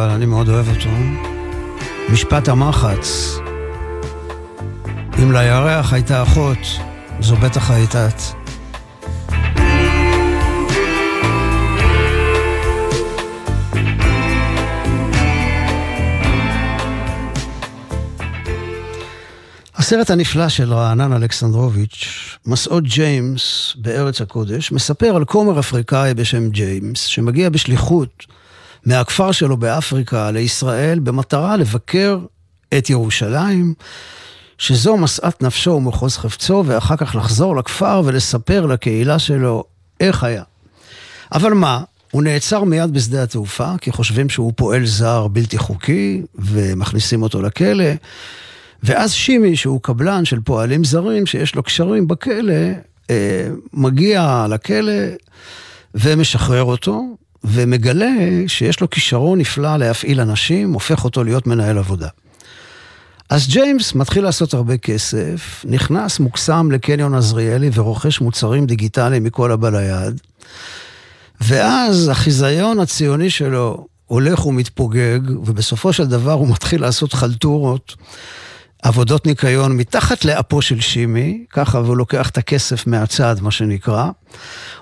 אבל 0.00 0.10
אני 0.10 0.26
מאוד 0.26 0.48
אוהב 0.48 0.68
אותו. 0.68 0.90
משפט 2.12 2.48
המחץ. 2.48 3.36
אם 5.22 5.32
לירח 5.32 5.92
הייתה 5.92 6.22
אחות, 6.22 6.58
זו 7.20 7.36
בטח 7.36 7.70
הייתה 7.70 8.08
את. 8.08 8.20
הסרט 19.76 20.10
הנפלא 20.10 20.48
של 20.48 20.72
רענן 20.72 21.12
אלכסנדרוביץ', 21.12 22.08
מסעות 22.46 22.84
ג'יימס 22.84 23.74
בארץ 23.78 24.20
הקודש, 24.20 24.72
מספר 24.72 25.16
על 25.16 25.24
כומר 25.24 25.60
אפריקאי 25.60 26.14
בשם 26.14 26.50
ג'יימס, 26.50 27.00
שמגיע 27.04 27.48
בשליחות 27.48 28.26
מהכפר 28.86 29.32
שלו 29.32 29.56
באפריקה 29.56 30.30
לישראל 30.30 30.98
במטרה 30.98 31.56
לבקר 31.56 32.18
את 32.78 32.90
ירושלים, 32.90 33.74
שזו 34.58 34.96
משאת 34.96 35.42
נפשו 35.42 35.70
ומחוז 35.70 36.16
חפצו, 36.16 36.62
ואחר 36.66 36.96
כך 36.96 37.14
לחזור 37.14 37.56
לכפר 37.56 38.02
ולספר 38.04 38.66
לקהילה 38.66 39.18
שלו 39.18 39.64
איך 40.00 40.24
היה. 40.24 40.42
אבל 41.32 41.54
מה, 41.54 41.82
הוא 42.10 42.22
נעצר 42.22 42.64
מיד 42.64 42.92
בשדה 42.92 43.22
התעופה, 43.22 43.72
כי 43.80 43.92
חושבים 43.92 44.28
שהוא 44.28 44.52
פועל 44.56 44.86
זר 44.86 45.28
בלתי 45.28 45.58
חוקי, 45.58 46.22
ומכניסים 46.34 47.22
אותו 47.22 47.42
לכלא. 47.42 47.84
ואז 48.82 49.12
שימי, 49.12 49.56
שהוא 49.56 49.80
קבלן 49.82 50.24
של 50.24 50.40
פועלים 50.40 50.84
זרים, 50.84 51.26
שיש 51.26 51.54
לו 51.54 51.62
קשרים 51.62 52.08
בכלא, 52.08 52.52
אה, 53.10 53.48
מגיע 53.72 54.46
לכלא 54.48 54.92
ומשחרר 55.94 56.62
אותו, 56.62 57.04
ומגלה 57.44 58.12
שיש 58.46 58.80
לו 58.80 58.90
כישרון 58.90 59.38
נפלא 59.38 59.76
להפעיל 59.76 60.20
אנשים, 60.20 60.72
הופך 60.72 61.04
אותו 61.04 61.24
להיות 61.24 61.46
מנהל 61.46 61.78
עבודה. 61.78 62.08
אז 63.30 63.48
ג'יימס 63.48 63.94
מתחיל 63.94 64.24
לעשות 64.24 64.54
הרבה 64.54 64.76
כסף, 64.76 65.64
נכנס 65.68 66.18
מוקסם 66.18 66.70
לקניון 66.72 67.14
עזריאלי 67.14 67.70
ורוכש 67.74 68.20
מוצרים 68.20 68.66
דיגיטליים 68.66 69.24
מכל 69.24 69.52
הבא 69.52 69.70
ליד, 69.70 70.20
ואז 71.40 72.08
החיזיון 72.08 72.80
הציוני 72.80 73.30
שלו 73.30 73.86
הולך 74.06 74.46
ומתפוגג, 74.46 75.20
ובסופו 75.30 75.92
של 75.92 76.06
דבר 76.06 76.32
הוא 76.32 76.48
מתחיל 76.48 76.80
לעשות 76.80 77.12
חלטורות, 77.12 77.94
עבודות 78.82 79.26
ניקיון 79.26 79.76
מתחת 79.76 80.24
לאפו 80.24 80.62
של 80.62 80.80
שימי, 80.80 81.44
ככה 81.50 81.78
והוא 81.78 81.96
לוקח 81.96 82.30
את 82.30 82.38
הכסף 82.38 82.86
מהצד, 82.86 83.36
מה 83.40 83.50
שנקרא, 83.50 84.10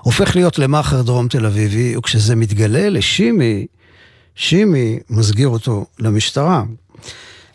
הופך 0.01 0.35
להיות 0.35 0.59
למאכר 0.59 1.01
דרום 1.01 1.27
תל 1.27 1.45
אביבי, 1.45 1.97
וכשזה 1.97 2.35
מתגלה 2.35 2.89
לשימי, 2.89 3.65
שימי 4.35 4.99
מסגיר 5.09 5.47
אותו 5.47 5.85
למשטרה. 5.99 6.63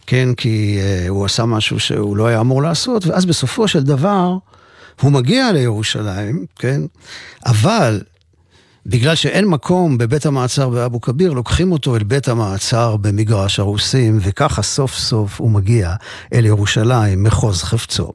כן, 0.07 0.35
כי 0.35 0.79
uh, 0.79 1.09
הוא 1.09 1.25
עשה 1.25 1.45
משהו 1.45 1.81
שהוא 1.81 2.17
לא 2.17 2.27
היה 2.27 2.41
אמור 2.41 2.63
לעשות, 2.63 3.07
ואז 3.07 3.27
בסופו 3.27 3.69
של 3.69 3.83
דבר 3.83 4.37
הוא 5.01 5.13
מגיע 5.13 5.53
לירושלים, 5.53 6.47
כן, 6.59 6.81
אבל 7.47 8.01
בגלל 8.87 9.15
שאין 9.15 9.45
מקום 9.45 9.99
בבית 9.99 10.27
המעצר 10.27 10.69
באבו 10.69 11.01
כביר, 11.01 11.33
לוקחים 11.33 11.73
אותו 11.73 11.97
אל 11.97 12.03
בית 12.03 12.29
המעצר 12.29 12.97
במגרש 12.97 13.59
הרוסים, 13.59 14.19
וככה 14.21 14.63
סוף 14.63 14.95
סוף 14.95 15.41
הוא 15.41 15.51
מגיע 15.51 15.95
אל 16.35 16.47
ירושלים, 16.47 17.23
מחוז 17.23 17.63
חפצו. 17.63 18.13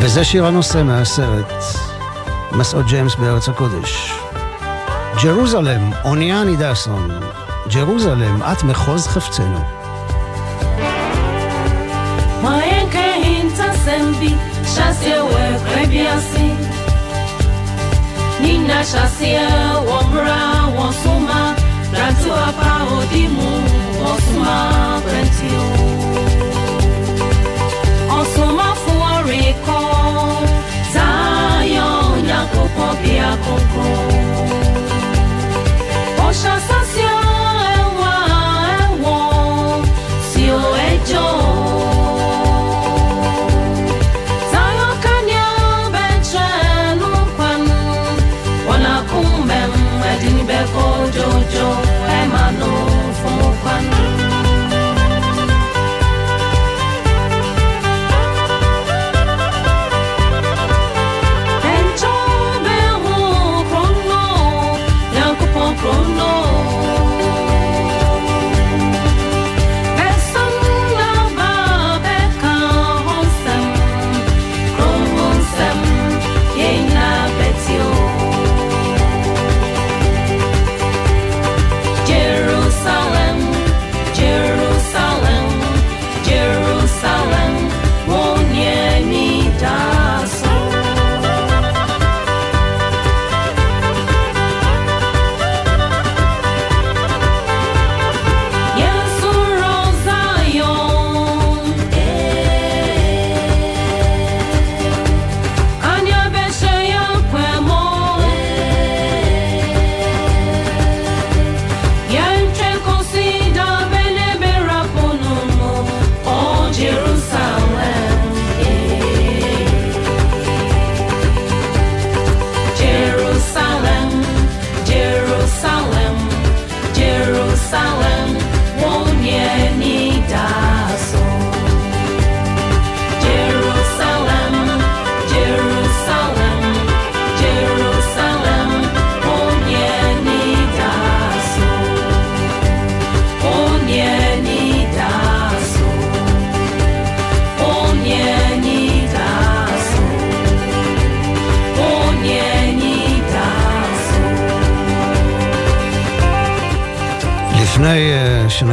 וזה 0.00 0.24
שיר 0.24 0.46
הנושא 0.46 0.82
מהסרט, 0.82 1.52
מסעות 2.52 2.86
ג'יימס 2.86 3.14
בארץ 3.14 3.48
הקודש. 3.48 4.12
ג'רוזלם, 5.22 5.90
אונייה 6.04 6.44
נידסון. 6.44 7.10
ג'רוזלם, 7.74 8.42
את 8.42 8.62
מחוז 8.62 9.06
חפצנו. 9.06 9.78
Sembi, 13.88 14.32
shasie 14.74 15.18
we 15.30 15.44
krebiasi. 15.68 16.27
Nina 18.40 18.84
chasia 18.84 19.48
womra 19.88 20.40
wonsuma 20.76 21.54
Brantua 21.90 22.52
pa 22.58 22.72
odimu 22.98 23.50
wonsuma 24.02 24.54
brentio 25.04 25.64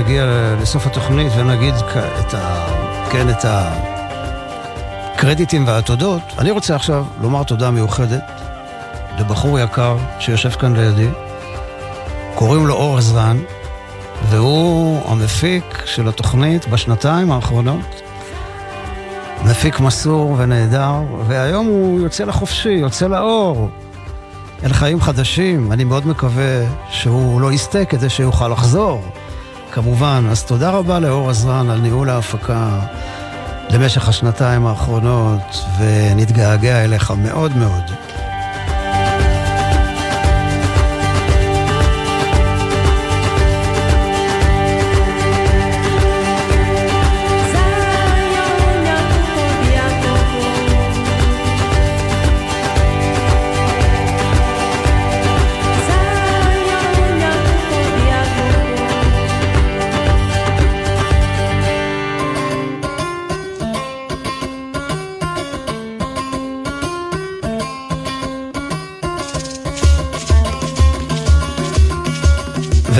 שנגיע 0.05 0.55
לסוף 0.61 0.87
התוכנית 0.87 1.31
ונגיד 1.37 1.73
את 2.19 2.33
ה... 2.33 2.65
כן, 3.09 3.29
את 3.29 3.45
הקרדיטים 5.13 5.67
והתודות, 5.67 6.21
אני 6.37 6.51
רוצה 6.51 6.75
עכשיו 6.75 7.05
לומר 7.21 7.43
תודה 7.43 7.71
מיוחדת 7.71 8.23
לבחור 9.19 9.59
יקר 9.59 9.97
שיושב 10.19 10.49
כאן 10.49 10.75
לידי. 10.75 11.07
קוראים 12.35 12.67
לו 12.67 12.73
אור 12.73 12.97
עזרן, 12.97 13.37
והוא 14.29 15.01
המפיק 15.11 15.83
של 15.85 16.07
התוכנית 16.07 16.67
בשנתיים 16.67 17.31
האחרונות. 17.31 18.01
מפיק 19.45 19.79
מסור 19.79 20.35
ונהדר, 20.37 20.93
והיום 21.27 21.65
הוא 21.65 22.01
יוצא 22.01 22.23
לחופשי, 22.23 22.69
יוצא 22.69 23.07
לאור. 23.07 23.69
אל 24.63 24.73
חיים 24.73 25.01
חדשים, 25.01 25.71
אני 25.71 25.83
מאוד 25.83 26.07
מקווה 26.07 26.65
שהוא 26.89 27.41
לא 27.41 27.51
יסטה 27.53 27.85
כדי 27.85 28.09
שיוכל 28.09 28.47
לחזור, 28.47 29.01
כמובן. 29.75 30.25
אז 30.29 30.43
תודה 30.43 30.69
רבה 30.69 30.99
לאור 30.99 31.29
עזרן 31.29 31.69
על 31.69 31.79
ניהול 31.79 32.09
ההפקה 32.09 32.79
למשך 33.69 34.09
השנתיים 34.09 34.65
האחרונות, 34.65 35.65
ונתגעגע 35.79 36.83
אליך 36.83 37.11
מאוד 37.11 37.57
מאוד. 37.57 37.94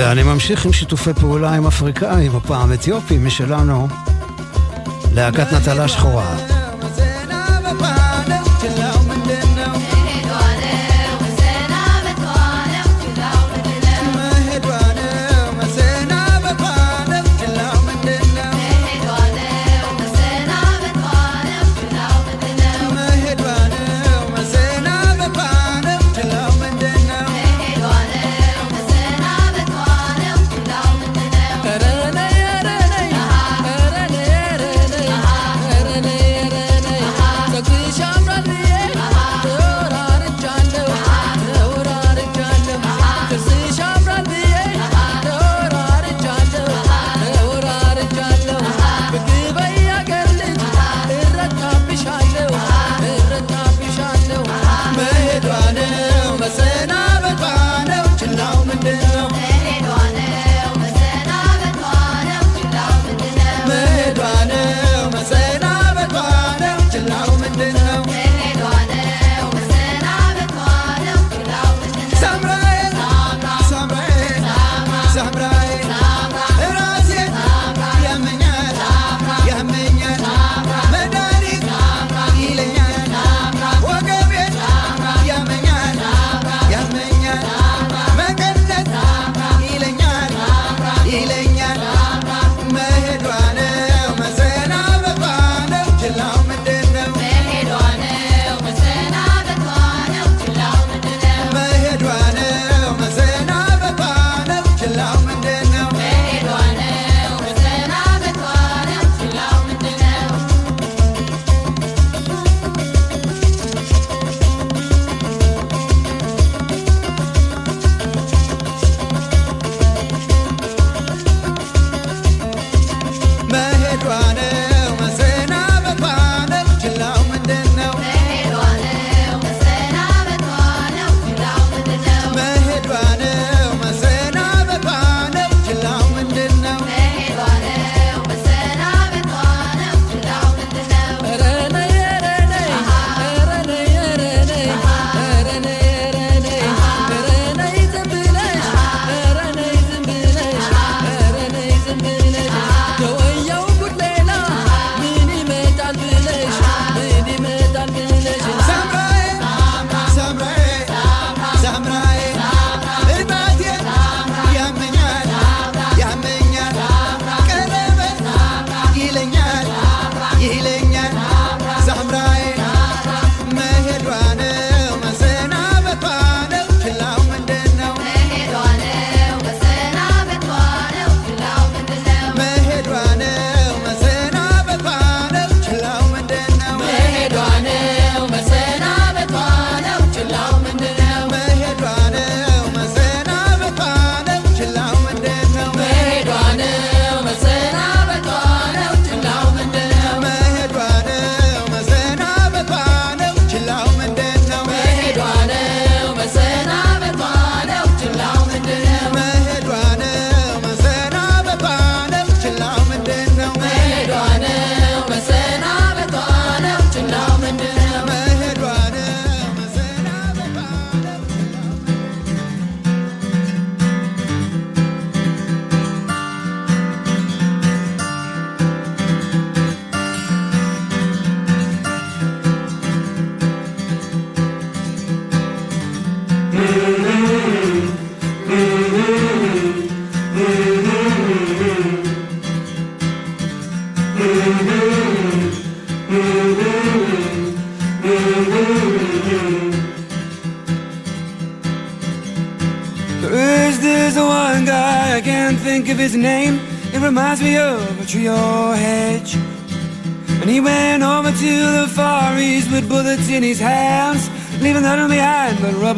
ואני 0.08 0.22
ממשיך 0.22 0.66
עם 0.66 0.72
שיתופי 0.72 1.14
פעולה 1.14 1.54
עם 1.54 1.66
אפריקאים, 1.66 2.36
הפעם 2.36 2.72
אתיופים 2.72 3.26
משלנו, 3.26 3.88
להקת 5.14 5.52
נטלה 5.52 5.88
שחורה. 5.88 6.55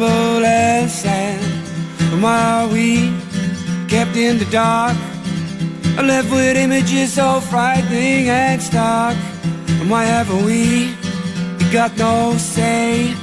And 0.07 0.89
sand. 0.89 1.43
And 2.11 2.23
while 2.23 2.69
we 2.69 3.13
kept 3.87 4.15
in 4.15 4.37
the 4.37 4.45
dark, 4.51 4.95
I 5.97 6.01
left 6.01 6.31
with 6.31 6.55
images 6.55 7.13
so 7.13 7.39
frightening 7.39 8.29
and 8.29 8.61
stark. 8.61 9.17
And 9.67 9.89
why 9.89 10.05
haven't 10.05 10.45
we 10.45 10.95
got 11.71 11.97
no 11.97 12.35
say? 12.37 13.13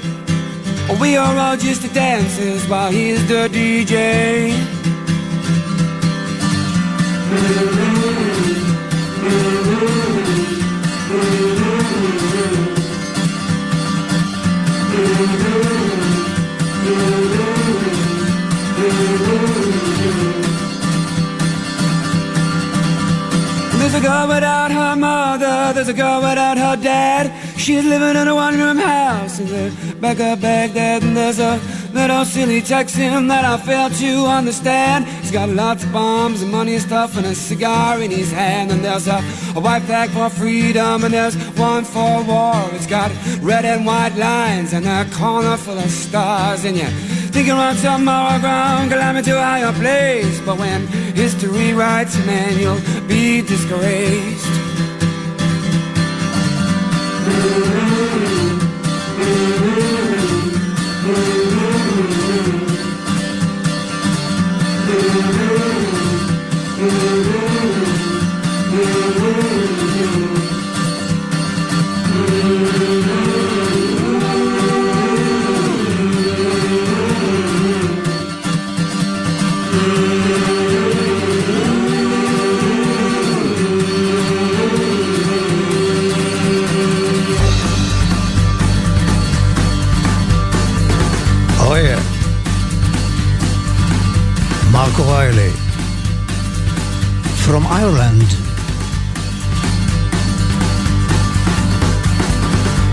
We 1.01 1.17
are 1.17 1.37
all 1.37 1.57
just 1.57 1.83
the 1.83 1.89
dancers 1.89 2.69
while 2.69 2.91
he's 2.91 3.27
the 3.29 3.49
DJ. 3.49 4.53
Girl 24.07 24.29
without 24.29 24.71
her 24.71 24.95
mother, 24.95 25.73
there's 25.75 25.89
a 25.89 25.93
girl 25.93 26.21
without 26.21 26.57
her 26.57 26.77
dad. 26.81 27.25
She's 27.59 27.85
living 27.85 28.17
in 28.21 28.29
a 28.29 28.35
one 28.35 28.57
room 28.57 28.79
house 28.79 29.41
in 29.41 29.47
the 29.49 29.97
back 29.97 30.21
of 30.21 30.41
Baghdad. 30.41 31.03
And 31.03 31.17
there's 31.17 31.41
a 31.41 31.61
little 31.93 32.25
silly 32.25 32.61
Texan 32.63 33.27
that 33.27 33.45
I 33.45 33.57
fail 33.57 33.91
to 33.91 34.13
understand. 34.27 35.07
He's 35.23 35.33
got 35.33 35.49
lots 35.49 35.83
of 35.83 35.93
bombs 35.93 36.41
and 36.43 36.53
money 36.53 36.75
and 36.75 36.83
stuff 36.83 37.17
and 37.17 37.27
a 37.27 37.35
cigar 37.35 38.01
in 38.01 38.13
his 38.13 38.31
hand. 38.31 38.71
And 38.71 38.85
there's 38.85 39.09
a, 39.09 39.19
a 39.57 39.61
white 39.61 39.83
flag 39.83 40.11
for 40.11 40.31
freedom 40.31 41.03
and 41.03 41.13
there's 41.13 41.35
one 41.59 41.85
for 41.85 42.23
war. 42.23 42.55
It's 42.75 42.87
got 42.87 43.11
red 43.41 43.65
and 43.65 43.85
white 43.85 44.15
lines 44.15 44.73
and 44.73 44.87
a 44.87 45.05
corner 45.17 45.57
full 45.57 45.79
of 45.79 45.91
stars. 45.91 46.65
And 46.65 46.77
you 46.77 46.89
think 47.37 47.49
you're 47.49 47.57
on 47.59 47.77
some 47.77 48.03
moral 48.07 48.41
ground, 48.41 48.91
climb 48.91 49.23
to 49.23 49.39
a 49.39 49.43
higher 49.43 49.73
place. 49.75 50.41
But 50.41 50.57
when 50.59 50.87
history 51.15 51.75
writes, 51.75 52.17
man, 52.25 52.59
you'll 52.59 52.81
be 53.07 53.43
disgraced. 53.43 54.67
From 97.57 97.69
Ireland. 97.69 98.29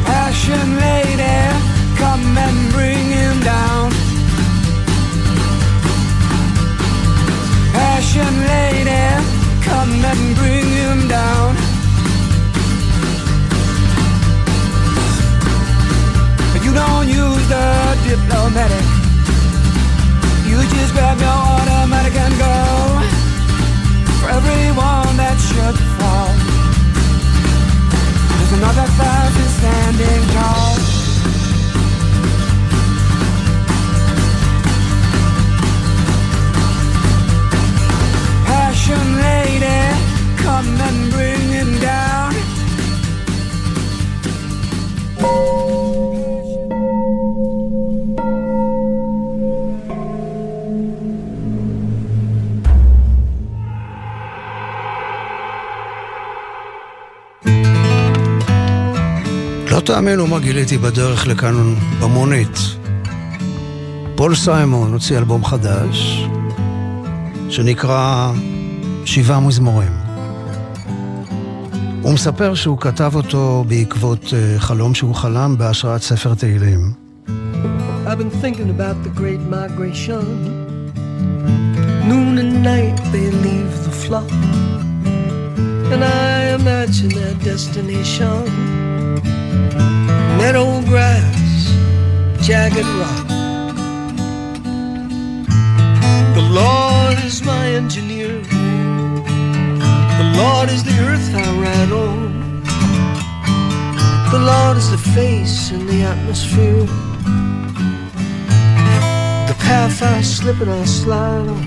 Passion 0.05 0.79
lady, 0.79 1.35
come 1.99 2.37
and 2.37 2.71
bring 2.71 3.05
him 3.11 3.41
down. 3.41 3.91
Passion 7.73 8.33
lady, 8.53 9.03
come 9.67 9.91
and 10.11 10.35
bring 10.37 10.67
him 10.81 11.09
down. 11.09 11.55
You 16.63 16.73
don't 16.73 17.07
use 17.09 17.45
the 17.49 17.67
diplomatic. 18.07 18.85
You 20.47 20.57
just 20.73 20.93
grab 20.93 21.19
your 21.19 21.39
automatic 21.51 22.15
and 22.15 22.37
go. 22.39 22.72
Everyone 24.35 25.15
that 25.21 25.37
should 25.47 25.77
fall. 25.97 26.33
There's 28.29 28.53
another 28.59 28.87
thousand 28.99 29.49
standing 29.59 30.23
tall. 30.33 30.73
Passion 38.47 39.05
lady, 39.27 39.81
come 40.43 40.81
and 40.81 41.11
bring 41.11 41.41
him 41.49 41.79
down. 41.79 42.12
תאמינו 59.85 60.27
מה 60.27 60.39
גיליתי 60.39 60.77
בדרך 60.77 61.27
לכאן 61.27 61.75
במונית. 62.01 62.57
פול 64.15 64.35
סיימון 64.35 64.93
הוציא 64.93 65.17
אלבום 65.17 65.45
חדש, 65.45 66.25
שנקרא 67.49 68.31
שבעה 69.05 69.39
מזמורים. 69.39 69.91
הוא 72.01 72.13
מספר 72.13 72.53
שהוא 72.53 72.77
כתב 72.77 73.11
אותו 73.15 73.65
בעקבות 73.67 74.33
אה, 74.33 74.59
חלום 74.59 74.95
שהוא 74.95 75.15
חלם 75.15 75.57
בהשראת 75.57 76.01
ספר 76.01 76.33
תהילים. 76.33 76.93
I've 78.05 78.17
been 78.17 78.43
thinking 78.43 78.69
about 78.69 78.97
the 79.03 79.13
great 79.21 79.41
migration. 79.57 80.25
Noon 82.09 82.37
and 82.37 82.53
night 82.63 82.97
they 83.13 83.27
leave 83.45 83.73
the 83.87 83.95
flock. 84.03 84.29
And 85.93 86.03
I 86.03 86.53
imagine 86.59 87.09
their 87.09 87.35
destination. 87.51 88.82
Meadow 90.45 90.81
grass, 90.81 91.71
jagged 92.45 92.85
rock. 92.99 93.27
The 96.35 96.45
Lord 96.59 97.17
is 97.23 97.41
my 97.45 97.65
engineer. 97.69 98.41
The 100.19 100.27
Lord 100.41 100.69
is 100.69 100.83
the 100.83 100.97
earth 101.07 101.33
I 101.33 101.47
ride 101.63 101.93
on. 101.93 102.61
The 104.33 104.39
Lord 104.51 104.75
is 104.75 104.91
the 104.91 104.97
face 105.17 105.71
in 105.71 105.87
the 105.87 106.01
atmosphere. 106.03 106.87
The 109.47 109.55
path 109.65 110.01
I 110.03 110.19
slip 110.21 110.59
and 110.59 110.71
I 110.71 110.83
slide 110.83 111.47
on. 111.55 111.63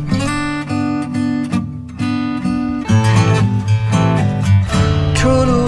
True-loo-loo-loo-loo. 5.16 5.65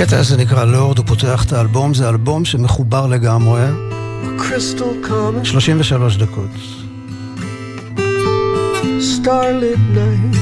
הקטע 0.00 0.18
הזה 0.18 0.36
נקרא 0.36 0.64
לורד, 0.64 0.98
הוא 0.98 1.06
פותח 1.06 1.44
את 1.44 1.52
האלבום, 1.52 1.94
זה 1.94 2.08
אלבום 2.08 2.44
שמחובר 2.44 3.06
לגמרי, 3.06 3.62
Crystal 4.38 5.06
comet, 5.08 5.44
33 5.44 6.16
דקות. 6.16 6.50
starlit 9.26 9.80
night, 10.00 10.36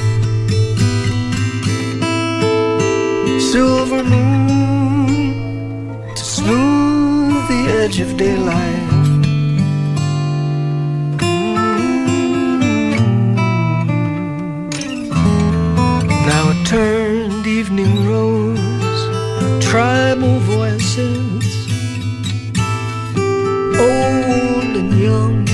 silver 3.50 4.05
moon 4.05 5.32
to 6.18 6.24
smooth 6.36 7.48
the 7.52 7.62
edge 7.80 7.98
of 8.00 8.11
daylight. 8.18 8.84
Now 16.30 16.44
it 16.52 16.66
turned 16.66 17.46
evening 17.46 18.07
rose, 18.07 18.67
tribal 19.70 20.39
voices, 20.39 21.45
old 23.78 24.74
and 24.82 24.93
young, 24.97 25.45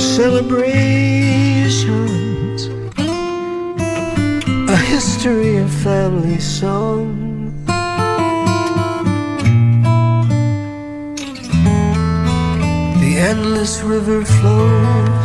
celebrations, 0.00 2.68
a 4.70 4.76
history 4.92 5.58
of 5.58 5.70
family 5.70 6.40
song. 6.40 7.10
The 13.02 13.12
endless 13.18 13.82
river 13.82 14.24
flows 14.24 15.23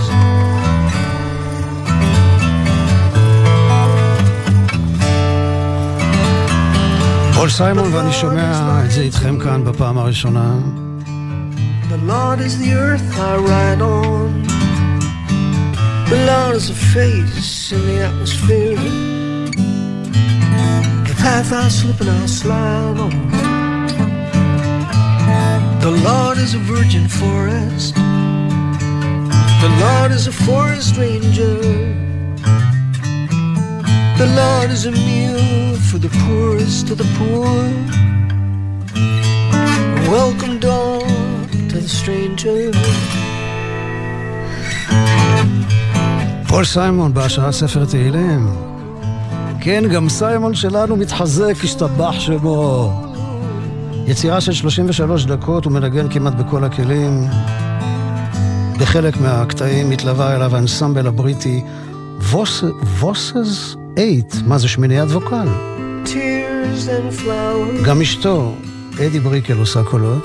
פול 7.39 7.51
סיימון 7.51 7.95
ואני 7.95 8.13
שומע 8.13 8.85
את 8.85 8.91
זה 8.91 9.01
איתכם 9.01 9.39
כאן 9.39 9.65
בפעם 9.65 9.99
הראשונה. 9.99 10.55
The 11.91 12.09
Lord 12.09 12.41
is 12.41 12.59
the 12.59 12.73
earth 12.87 13.09
I 13.31 13.37
ride 13.51 13.83
on. 13.83 14.31
The 16.13 16.21
Lord 16.31 16.55
is 16.61 16.71
a 16.71 16.79
face 16.95 17.73
in 17.73 17.83
the 17.89 17.99
atmosphere. 18.09 18.77
The 21.09 21.17
path 21.23 21.51
I 21.53 21.69
slip 21.79 22.01
and 22.01 22.11
I 22.11 22.27
slide 22.27 22.99
on. 23.07 23.17
The 25.87 25.95
Lord 26.09 26.37
is 26.39 26.55
a 26.55 26.63
virgin 26.75 27.07
forest. 27.21 27.95
The 29.65 29.73
Lord 29.85 30.11
is 30.19 30.25
a 30.27 30.33
forest 30.47 30.97
ranger. 30.97 31.59
The 34.20 34.28
Lord 34.42 34.70
is 34.78 34.86
a 34.86 34.92
meal 34.92 35.76
for 35.90 35.98
the 36.06 36.12
poorest 36.22 36.86
of 36.92 36.98
the 37.02 37.10
poor. 37.18 37.56
Welcome 40.16 40.56
dawn 40.60 41.48
to 41.70 41.78
the 41.86 41.88
stranger. 41.88 42.78
פול 46.48 46.66
סיימון 46.66 47.14
בהשראת 47.14 47.54
ספר 47.54 47.86
תהילים. 47.86 48.50
כן, 49.62 49.84
גם 49.94 50.10
סיימון 50.10 50.56
שלנו 50.56 50.96
מתחזק, 50.96 51.56
השתבח 51.64 52.20
שמו. 52.20 52.94
יצירה 54.08 54.42
של 54.42 54.54
33 54.54 55.26
דקות, 55.26 55.66
הוא 55.66 55.74
מנגן 55.74 56.10
כמעט 56.10 56.34
בכל 56.34 56.64
הכלים. 56.64 57.24
בחלק 58.80 59.22
מהקטעים 59.22 59.90
מתלווה 59.90 60.36
אליו 60.36 60.56
האנסמבל 60.56 61.08
הבריטי 61.08 61.64
ווסס 63.00 63.79
8, 63.96 64.48
מה 64.48 64.58
זה 64.58 64.68
שמיניית 64.68 65.10
ווקל? 65.10 65.48
Tears 66.06 66.88
and 66.88 67.22
flowers 67.22 67.86
גם 67.86 68.02
אשתו, 68.02 68.56
אדי 69.08 69.20
בריקל 69.20 69.58
עושה 69.58 69.84
קולות. 69.84 70.24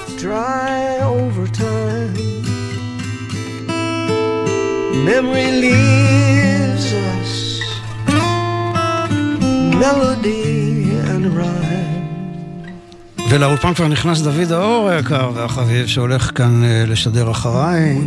Memory 5.07 5.51
leaves 5.63 6.89
us 7.09 7.33
melody. 9.83 10.64
ולאולפן 13.35 13.75
כבר 13.75 13.89
נכנס 13.89 14.21
דוד 14.21 14.53
האור 14.53 14.89
היקר 14.89 15.31
והחביב 15.35 15.87
שהולך 15.87 16.31
כאן 16.35 16.65
אה, 16.65 16.85
לשדר 16.87 17.31
אחריי. 17.31 17.99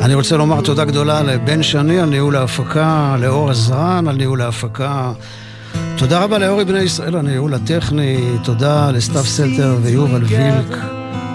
אני 0.00 0.14
רוצה 0.14 0.36
לומר 0.36 0.60
תודה 0.60 0.84
גדולה 0.84 1.22
לבן 1.22 1.62
שני 1.62 2.00
על 2.00 2.08
ניהול 2.08 2.36
ההפקה, 2.36 3.16
לאור 3.20 3.50
עזרן 3.50 4.08
על 4.08 4.16
ניהול 4.16 4.40
ההפקה. 4.40 5.12
תודה 5.96 6.24
רבה 6.24 6.38
לאורי 6.38 6.64
בני 6.64 6.78
ישראל 6.78 7.08
על 7.08 7.26
הניהול 7.26 7.54
הטכני, 7.54 8.38
תודה 8.44 8.90
לסתיו 8.90 9.24
סלטר 9.24 9.76
ויובל 9.82 10.24
וילק 10.24 10.78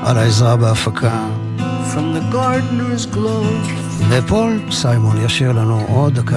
על 0.04 0.18
העזרה 0.18 0.56
בהפקה. 0.56 1.28
ופול 4.10 4.60
סיימון 4.72 5.26
ישיר 5.26 5.52
לנו 5.52 5.86
עוד 5.88 6.16
דקה. 6.16 6.36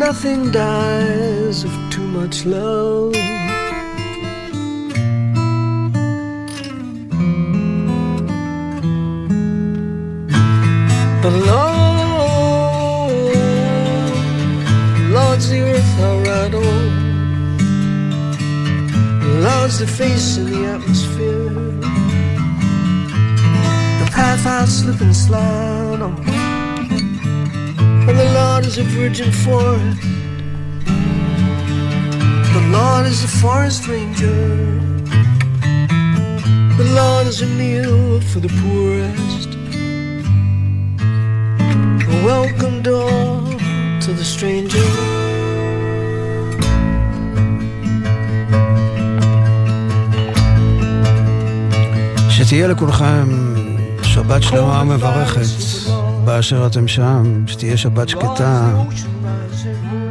Nothing 0.00 0.50
dies 0.50 1.64
of 1.64 1.89
much 2.10 2.44
love. 2.44 3.12
The 11.22 11.30
Lord, 11.50 11.76
Lord's 15.12 15.48
the 15.50 15.60
earth 15.62 15.98
ride 16.26 16.54
on. 16.54 16.90
Lord's 19.42 19.78
the 19.78 19.86
face 19.86 20.36
in 20.36 20.46
the 20.50 20.66
atmosphere. 20.66 21.50
The 24.00 24.08
path 24.10 24.46
I 24.46 24.64
slip 24.64 25.00
and 25.00 25.14
slide 25.14 26.00
on. 26.00 26.14
And 28.08 28.18
the 28.18 28.30
Lord 28.34 28.66
is 28.66 28.78
a 28.78 28.82
virgin 28.82 29.30
forest. 29.30 30.10
Lord 32.77 33.05
is 33.13 33.23
a 33.23 33.27
forest 33.27 33.87
ranger. 33.87 34.45
The 36.79 36.87
Lord 36.99 37.25
is 37.27 37.41
a 37.41 37.49
meal 37.61 38.19
for 38.29 38.39
the 38.45 38.51
poorest. 38.61 39.49
A 42.13 42.17
welcome 42.31 42.77
door 42.81 43.41
to 44.03 44.09
the 44.19 44.25
stranger. 44.35 44.89
שתהיה 52.29 52.67
לכולכם 52.67 53.55
שבת 54.03 54.43
שלמה 54.43 54.81
ומברכת 54.81 55.41
באשר 56.25 56.67
אתם 56.67 56.87
שם, 56.87 57.47
שתהיה 57.47 57.77
שבת 57.77 58.09
שקטה, 58.09 58.69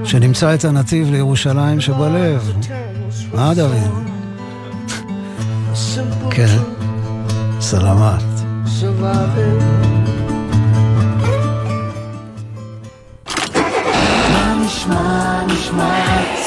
שנמצא 0.09 0.55
את 0.55 0.65
הנתיב 0.65 1.11
לירושלים 1.11 1.81
שבלב. 1.81 2.53
A 3.33 3.37
simple 5.75 6.31
כן, 6.31 6.57
סלמת. 7.59 8.23
surviving. 8.65 9.89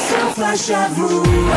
סוף 0.09 0.39
השבוע 0.39 1.55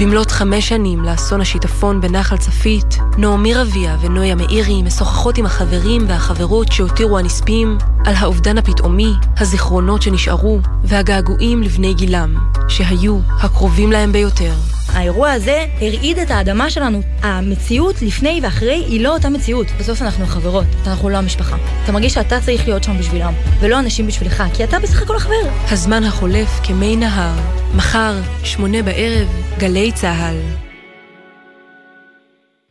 במלאת 0.00 0.30
חמש 0.30 0.68
שנים 0.68 1.02
לאסון 1.02 1.40
השיטפון 1.40 2.00
בנחל 2.00 2.36
צפית, 2.36 2.98
נעמי 3.18 3.54
רביע 3.54 3.96
ונויה 4.00 4.34
מאירי 4.34 4.82
משוחחות 4.82 5.38
עם 5.38 5.46
החברים 5.46 6.04
והחברות 6.08 6.72
שהותירו 6.72 7.18
הנספים 7.18 7.78
על 8.04 8.14
האובדן 8.14 8.58
הפתאומי, 8.58 9.12
הזיכרונות 9.36 10.02
שנשארו 10.02 10.60
והגעגועים 10.84 11.62
לבני 11.62 11.94
גילם, 11.94 12.34
שהיו 12.68 13.18
הקרובים 13.40 13.92
להם 13.92 14.12
ביותר. 14.12 14.52
האירוע 14.92 15.30
הזה 15.30 15.66
הרעיד 15.80 16.18
את 16.18 16.30
האדמה 16.30 16.70
שלנו. 16.70 17.00
המציאות 17.22 18.02
לפני 18.02 18.40
ואחרי 18.42 18.84
היא 18.88 19.00
לא 19.00 19.14
אותה 19.14 19.28
מציאות. 19.30 19.66
בסוף 19.78 20.02
אנחנו 20.02 20.26
חברות, 20.26 20.66
אנחנו 20.86 21.08
לא 21.08 21.16
המשפחה. 21.16 21.56
אתה 21.84 21.92
מרגיש 21.92 22.14
שאתה 22.14 22.40
צריך 22.40 22.68
להיות 22.68 22.84
שם 22.84 22.98
בשבילם, 22.98 23.32
ולא 23.60 23.78
אנשים 23.78 24.06
בשבילך, 24.06 24.42
כי 24.56 24.64
אתה 24.64 24.78
בסך 24.78 25.02
הכל 25.02 25.16
החבר. 25.16 25.48
הזמן 25.70 26.04
החולף 26.04 26.60
כמי 26.66 26.96
נהר, 26.96 27.34
מחר, 27.76 28.12
שמונה 28.44 28.82
בערב, 28.82 29.28
גלי 29.58 29.92
צהל. 29.92 30.36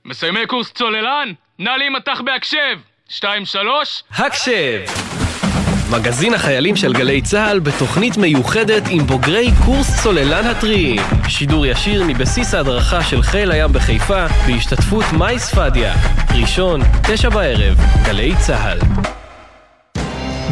מסיימי 0.05 0.47
קורס 0.47 0.71
צוללן? 0.71 1.33
נא 1.59 1.69
להימתח 1.69 2.21
בהקשב! 2.25 2.77
שתיים, 3.09 3.45
שלוש... 3.45 4.03
הקשב! 4.11 5.06
מגזין 5.89 6.33
החיילים 6.33 6.75
של 6.75 6.93
גלי 6.93 7.21
צה"ל 7.21 7.59
בתוכנית 7.59 8.17
מיוחדת 8.17 8.83
עם 8.89 9.07
בוגרי 9.07 9.51
קורס 9.65 10.03
צוללן 10.03 10.45
הטריים. 10.45 11.01
שידור 11.27 11.65
ישיר 11.65 12.03
מבסיס 12.07 12.53
ההדרכה 12.53 13.03
של 13.03 13.21
חיל 13.21 13.51
הים 13.51 13.73
בחיפה 13.73 14.25
בהשתתפות 14.47 15.05
מאי 15.13 15.39
ספדיה. 15.39 15.93
ראשון, 16.35 16.81
תשע 17.03 17.29
בערב, 17.29 17.77
גלי 18.05 18.33
צה"ל. 18.39 18.79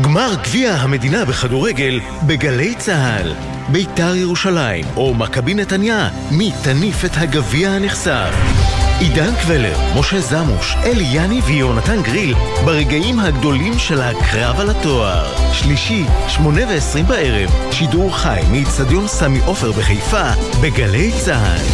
גמר 0.02 0.32
גביע 0.44 0.74
המדינה 0.74 1.26
בכדורגל 1.26 2.00
בגלי 2.28 2.76
צה"ל. 2.76 3.34
ביתר 3.70 4.16
ירושלים 4.16 4.86
או 4.96 5.14
מכבי 5.14 5.54
נתניה, 5.54 6.10
מי 6.32 6.52
תניף 6.64 7.06
את 7.06 7.12
הגביע 7.16 7.70
הנחשף? 7.70 8.65
עידן 9.00 9.36
קבלר, 9.42 9.78
משה 10.00 10.20
זמוש, 10.20 10.76
אלי 10.84 11.04
יני 11.12 11.42
ויונתן 11.42 12.02
גריל 12.02 12.36
ברגעים 12.66 13.20
הגדולים 13.20 13.80
של 13.80 14.02
הקרב 14.02 14.60
על 14.60 14.70
התואר. 14.70 15.54
שלישי, 15.54 16.04
שמונה 16.28 16.62
ועשרים 16.70 17.06
בערב, 17.06 17.50
שידור 17.72 18.18
חי 18.18 18.42
מאיצטדיון 18.52 19.08
סמי 19.08 19.40
עופר 19.46 19.72
בחיפה, 19.72 20.24
בגלי 20.62 21.12
צה"ל. 21.26 21.66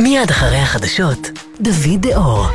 מיד 0.00 0.30
אחרי 0.30 0.58
החדשות, 0.58 1.28
דוד 1.60 2.00
דאור. 2.00 2.46